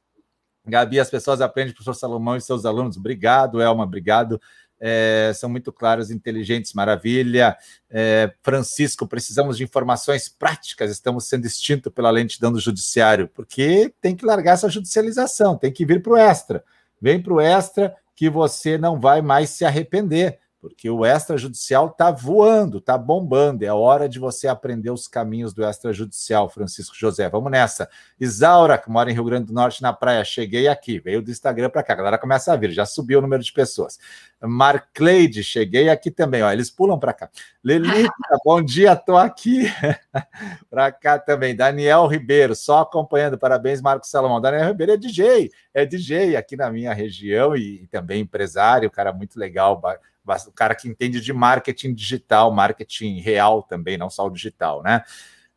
[0.64, 2.96] Gabi, as pessoas aprendem, professor Salomão e seus alunos.
[2.96, 4.40] Obrigado, Elma, obrigado
[4.84, 7.56] é, são muito claros, inteligentes, maravilha.
[7.88, 14.16] É, Francisco, precisamos de informações práticas, estamos sendo extintos pela lentidão do judiciário, porque tem
[14.16, 16.64] que largar essa judicialização, tem que vir para o extra.
[17.00, 22.12] Vem para o extra que você não vai mais se arrepender porque o extrajudicial está
[22.12, 23.64] voando, está bombando.
[23.64, 27.28] É hora de você aprender os caminhos do extrajudicial, Francisco José.
[27.28, 27.90] Vamos nessa.
[28.18, 31.00] Isaura, que mora em Rio Grande do Norte, na praia, cheguei aqui.
[31.00, 31.94] Veio do Instagram para cá.
[31.94, 33.98] A galera começa a vir, já subiu o número de pessoas.
[34.40, 36.44] Marcleide, cheguei aqui também.
[36.44, 37.28] Ó, eles pulam para cá.
[37.64, 38.12] Lelita,
[38.44, 39.64] bom dia, estou aqui.
[40.70, 41.56] para cá também.
[41.56, 43.36] Daniel Ribeiro, só acompanhando.
[43.36, 44.40] Parabéns, Marcos Salomão.
[44.40, 49.12] Daniel Ribeiro é DJ, é DJ aqui na minha região e, e também empresário, cara
[49.12, 49.76] muito legal
[50.46, 55.02] o cara que entende de marketing digital, marketing real também, não só o digital, né?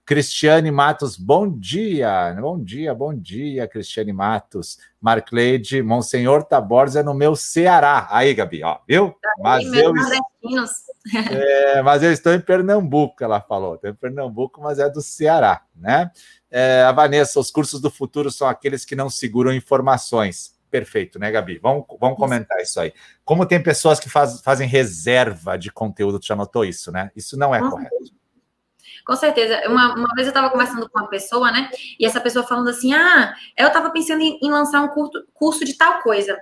[0.05, 4.77] Cristiane Matos, bom dia, bom dia, bom dia, Cristiane Matos.
[5.01, 8.07] Marcleide, Monsenhor Taborza no meu Ceará.
[8.11, 9.15] Aí, Gabi, ó, viu?
[9.19, 9.91] Tá mas eu,
[11.31, 13.75] é, mas eu estou em Pernambuco, ela falou.
[13.75, 16.11] Estou em Pernambuco, mas é do Ceará, né?
[16.51, 21.31] É, a Vanessa, os cursos do futuro são aqueles que não seguram informações perfeito, né,
[21.31, 21.57] Gabi?
[21.57, 22.93] Vamos, vamos comentar isso aí.
[23.23, 27.11] Como tem pessoas que faz, fazem reserva de conteúdo, tu já notou isso, né?
[27.15, 27.69] Isso não é uhum.
[27.69, 27.95] correto.
[29.05, 29.69] Com certeza.
[29.69, 31.69] Uma, uma vez eu estava conversando com uma pessoa, né?
[31.99, 35.63] E essa pessoa falando assim: ah, eu estava pensando em, em, lançar um curso, curso
[35.63, 36.35] de tal coisa.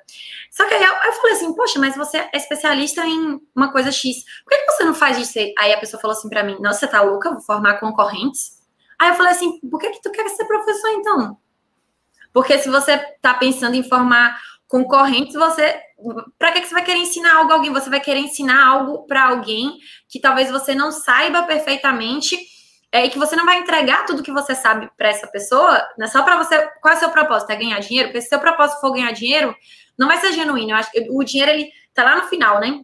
[0.49, 3.91] Só que aí eu, eu, falei assim: poxa, mas você é especialista em uma coisa
[3.91, 4.23] X.
[4.45, 5.37] Por que, que você não faz isso?
[5.59, 7.27] Aí a pessoa falou assim para mim: não, você tá louca?
[7.27, 8.57] Eu vou formar concorrentes.
[8.97, 11.37] Aí eu falei assim: por que, que tu quer ser professor então?
[12.33, 15.79] Porque se você está pensando em formar concorrentes, você.
[16.37, 17.71] Para que, que você vai querer ensinar algo a alguém?
[17.71, 19.77] Você vai querer ensinar algo para alguém
[20.09, 22.37] que talvez você não saiba perfeitamente
[22.91, 26.07] é, e que você não vai entregar tudo que você sabe para essa pessoa, né,
[26.07, 26.67] só para você.
[26.81, 27.51] Qual é o seu propósito?
[27.51, 28.09] É ganhar dinheiro?
[28.09, 29.55] Porque se seu propósito for ganhar dinheiro,
[29.97, 30.71] não vai ser genuíno.
[30.71, 32.83] Eu acho que o dinheiro, ele tá lá no final, né?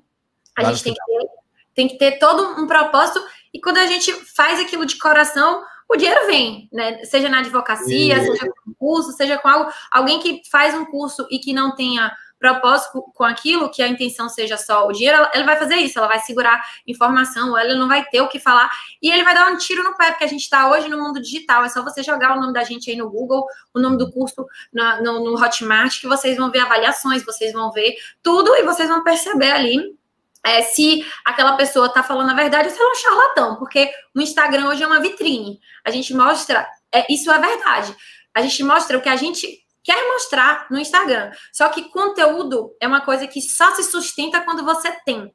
[0.56, 1.28] A gente tem que, ter,
[1.74, 3.24] tem que ter todo um propósito,
[3.54, 7.04] e quando a gente faz aquilo de coração, o dinheiro vem, né?
[7.04, 8.26] Seja na advocacia, e...
[8.26, 12.12] seja com curso, seja com algo, alguém que faz um curso e que não tenha
[12.40, 16.00] propósito com aquilo, que a intenção seja só o dinheiro, ela, ela, vai fazer isso,
[16.00, 18.72] ela vai segurar informação, ela não vai ter o que falar,
[19.02, 21.22] e ele vai dar um tiro no pé, porque a gente está hoje no mundo
[21.22, 24.10] digital, é só você jogar o nome da gente aí no Google, o nome do
[24.10, 28.64] curso no, no, no Hotmart, que vocês vão ver avaliações, vocês vão ver tudo, e
[28.64, 29.99] vocês vão perceber ali
[30.46, 33.92] é, se aquela pessoa está falando a verdade ou se ela é um charlatão, porque
[34.16, 35.60] o Instagram hoje é uma vitrine.
[35.86, 37.96] A gente mostra, é, isso é verdade.
[38.34, 41.32] A gente mostra o que a gente quer mostrar no Instagram.
[41.52, 45.34] Só que conteúdo é uma coisa que só se sustenta quando você tem.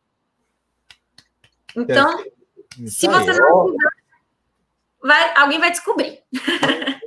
[1.77, 2.25] Então,
[2.87, 3.91] se você não quiser,
[5.03, 6.23] vai, alguém vai descobrir.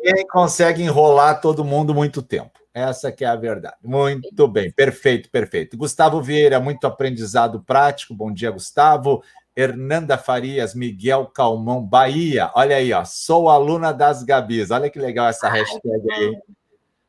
[0.04, 2.60] Ninguém consegue enrolar todo mundo muito tempo.
[2.78, 3.76] Essa que é a verdade.
[3.84, 5.76] Muito bem, perfeito, perfeito.
[5.76, 8.14] Gustavo Vieira, muito aprendizado prático.
[8.14, 9.24] Bom dia, Gustavo.
[9.56, 12.52] Hernanda Farias, Miguel Calmão, Bahia.
[12.54, 13.04] Olha aí, ó.
[13.04, 14.70] Sou aluna das Gabis.
[14.70, 16.42] Olha que legal essa hashtag aí, hein?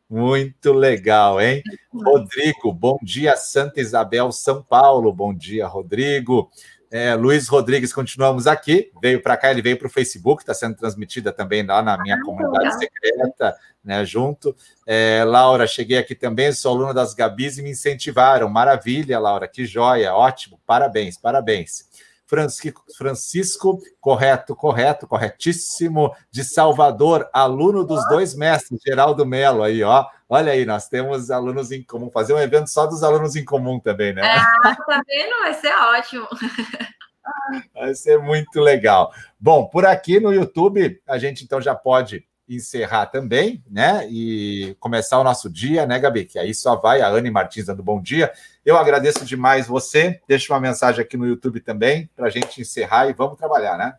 [0.08, 1.62] Muito legal, hein?
[1.92, 5.12] Rodrigo, bom dia, Santa Isabel, São Paulo.
[5.12, 6.50] Bom dia, Rodrigo.
[6.90, 8.90] É, Luiz Rodrigues, continuamos aqui.
[9.02, 12.16] Veio para cá, ele veio para o Facebook, está sendo transmitida também lá na minha
[12.16, 12.78] ah, comunidade legal.
[12.78, 14.04] secreta, né?
[14.04, 14.56] Junto.
[14.86, 18.48] É, Laura, cheguei aqui também, sou aluna das Gabis e me incentivaram.
[18.48, 21.86] Maravilha, Laura, que joia, ótimo, parabéns, parabéns.
[22.26, 30.06] Francisco, Francisco, correto, correto, corretíssimo, de Salvador, aluno dos dois mestres, Geraldo Melo, aí, ó.
[30.30, 33.80] Olha aí, nós temos alunos em comum, fazer um evento só dos alunos em comum
[33.80, 34.20] também, né?
[34.22, 35.38] Ah, tá vendo?
[35.40, 36.28] Vai ser ótimo.
[37.74, 39.12] Vai ser muito legal.
[39.40, 44.06] Bom, por aqui no YouTube, a gente então já pode encerrar também, né?
[44.10, 46.24] E começar o nosso dia, né, Gabi?
[46.24, 48.32] Que aí só vai a Anne Martins dando bom dia.
[48.64, 50.20] Eu agradeço demais você.
[50.26, 53.94] Deixa uma mensagem aqui no YouTube também para a gente encerrar e vamos trabalhar, né?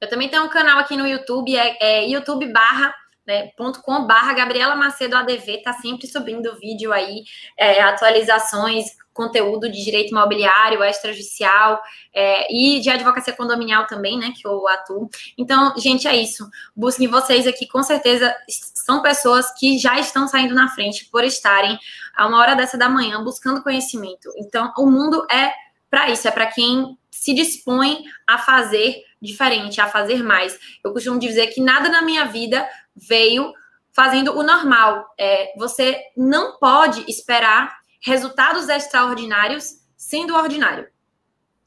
[0.00, 2.94] Eu também tenho um canal aqui no YouTube, é, é YouTube barra
[3.26, 3.50] né,
[3.82, 7.24] .com barra Gabriela Macedo ADV, tá sempre subindo vídeo aí,
[7.58, 11.82] é, atualizações, conteúdo de direito imobiliário, extrajudicial
[12.14, 15.08] é, e de advocacia condominial também, né, que eu atuo.
[15.38, 16.48] Então, gente, é isso.
[16.76, 21.78] Busquem vocês aqui, com certeza são pessoas que já estão saindo na frente por estarem
[22.14, 24.30] a uma hora dessa da manhã buscando conhecimento.
[24.36, 25.50] Então, o mundo é
[25.90, 30.58] para isso, é para quem se dispõe a fazer diferente, a fazer mais.
[30.84, 33.52] Eu costumo dizer que nada na minha vida veio
[33.92, 35.12] fazendo o normal.
[35.18, 40.88] É, você não pode esperar resultados extraordinários sendo ordinário,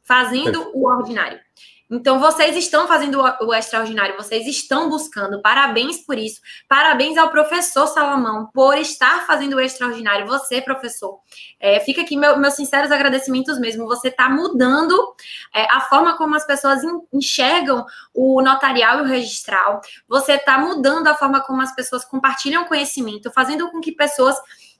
[0.03, 1.39] fazendo o ordinário.
[1.91, 5.41] Então, vocês estão fazendo o extraordinário, vocês estão buscando.
[5.41, 6.39] Parabéns por isso.
[6.67, 10.27] Parabéns ao professor Salomão por estar fazendo o extraordinário.
[10.27, 11.19] Você, professor.
[11.59, 13.87] É, fica aqui meu, meus sinceros agradecimentos mesmo.
[13.87, 14.95] Você está mudando
[15.53, 16.81] é, a forma como as pessoas
[17.11, 17.83] enxergam
[18.13, 19.81] o notarial e o registral.
[20.07, 24.37] Você está mudando a forma como as pessoas compartilham conhecimento, fazendo com que pessoas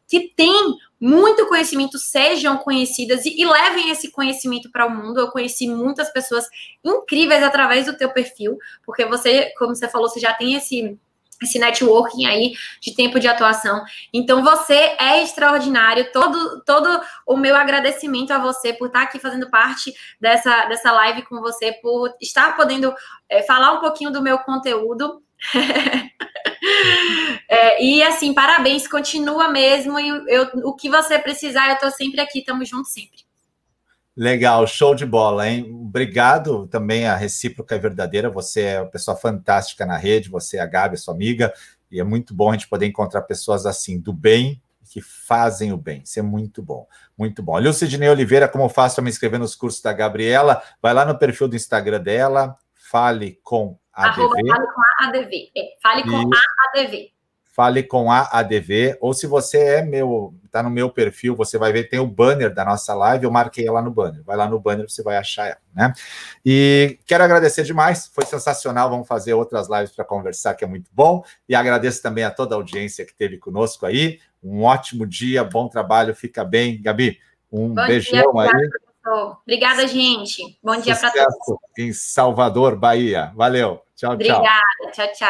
[0.08, 5.20] que têm muito conhecimento sejam conhecidas e, e levem esse conhecimento para o mundo.
[5.20, 6.46] Eu conheci muitas pessoas
[6.84, 10.98] incríveis através do teu perfil, porque você, como você falou, você já tem esse
[11.42, 13.84] esse networking aí de tempo de atuação.
[14.14, 16.12] Então você é extraordinário.
[16.12, 21.24] Todo todo o meu agradecimento a você por estar aqui fazendo parte dessa dessa live
[21.24, 22.94] com você, por estar podendo
[23.30, 25.24] é, falar um pouquinho do meu conteúdo.
[27.48, 30.00] é, e assim, parabéns, continua mesmo.
[30.00, 33.28] E eu, o que você precisar, eu estou sempre aqui, estamos juntos sempre.
[34.16, 35.66] Legal, show de bola, hein?
[35.72, 38.30] Obrigado também, a recíproca é verdadeira.
[38.30, 41.54] Você é uma pessoa fantástica na rede, você é a Gabi, sua amiga,
[41.90, 44.62] e é muito bom a gente poder encontrar pessoas assim, do bem,
[44.92, 46.02] que fazem o bem.
[46.04, 46.86] Isso é muito bom,
[47.18, 47.54] muito bom.
[47.54, 50.62] Olha o Sidney Oliveira, como faço para me inscrever nos cursos da Gabriela?
[50.82, 54.22] Vai lá no perfil do Instagram dela, fale com ADV.
[54.22, 55.52] Arroba, fale com a ADV.
[55.56, 56.36] É, fale com e...
[56.36, 57.12] a ADV.
[57.52, 61.74] Fale com a ADV, ou se você é meu, tá no meu perfil, você vai
[61.74, 64.24] ver, tem o banner da nossa live, eu marquei ela no banner.
[64.24, 65.92] Vai lá no banner, você vai achar ela, né?
[66.46, 68.90] E quero agradecer demais, foi sensacional.
[68.90, 71.22] Vamos fazer outras lives para conversar, que é muito bom.
[71.50, 74.20] E agradeço também a toda a audiência que teve conosco aí.
[74.42, 76.82] Um ótimo dia, bom trabalho, fica bem.
[76.82, 77.20] Gabi,
[77.52, 78.70] um bom beijão dia, aí.
[79.44, 80.58] Obrigada, gente.
[80.64, 81.60] Bom dia para todos.
[81.78, 83.34] Em Salvador, Bahia.
[83.36, 83.82] Valeu.
[84.00, 84.40] Tchau, tchau.
[84.40, 84.64] Obrigada.
[84.94, 85.28] Tchau, tchau.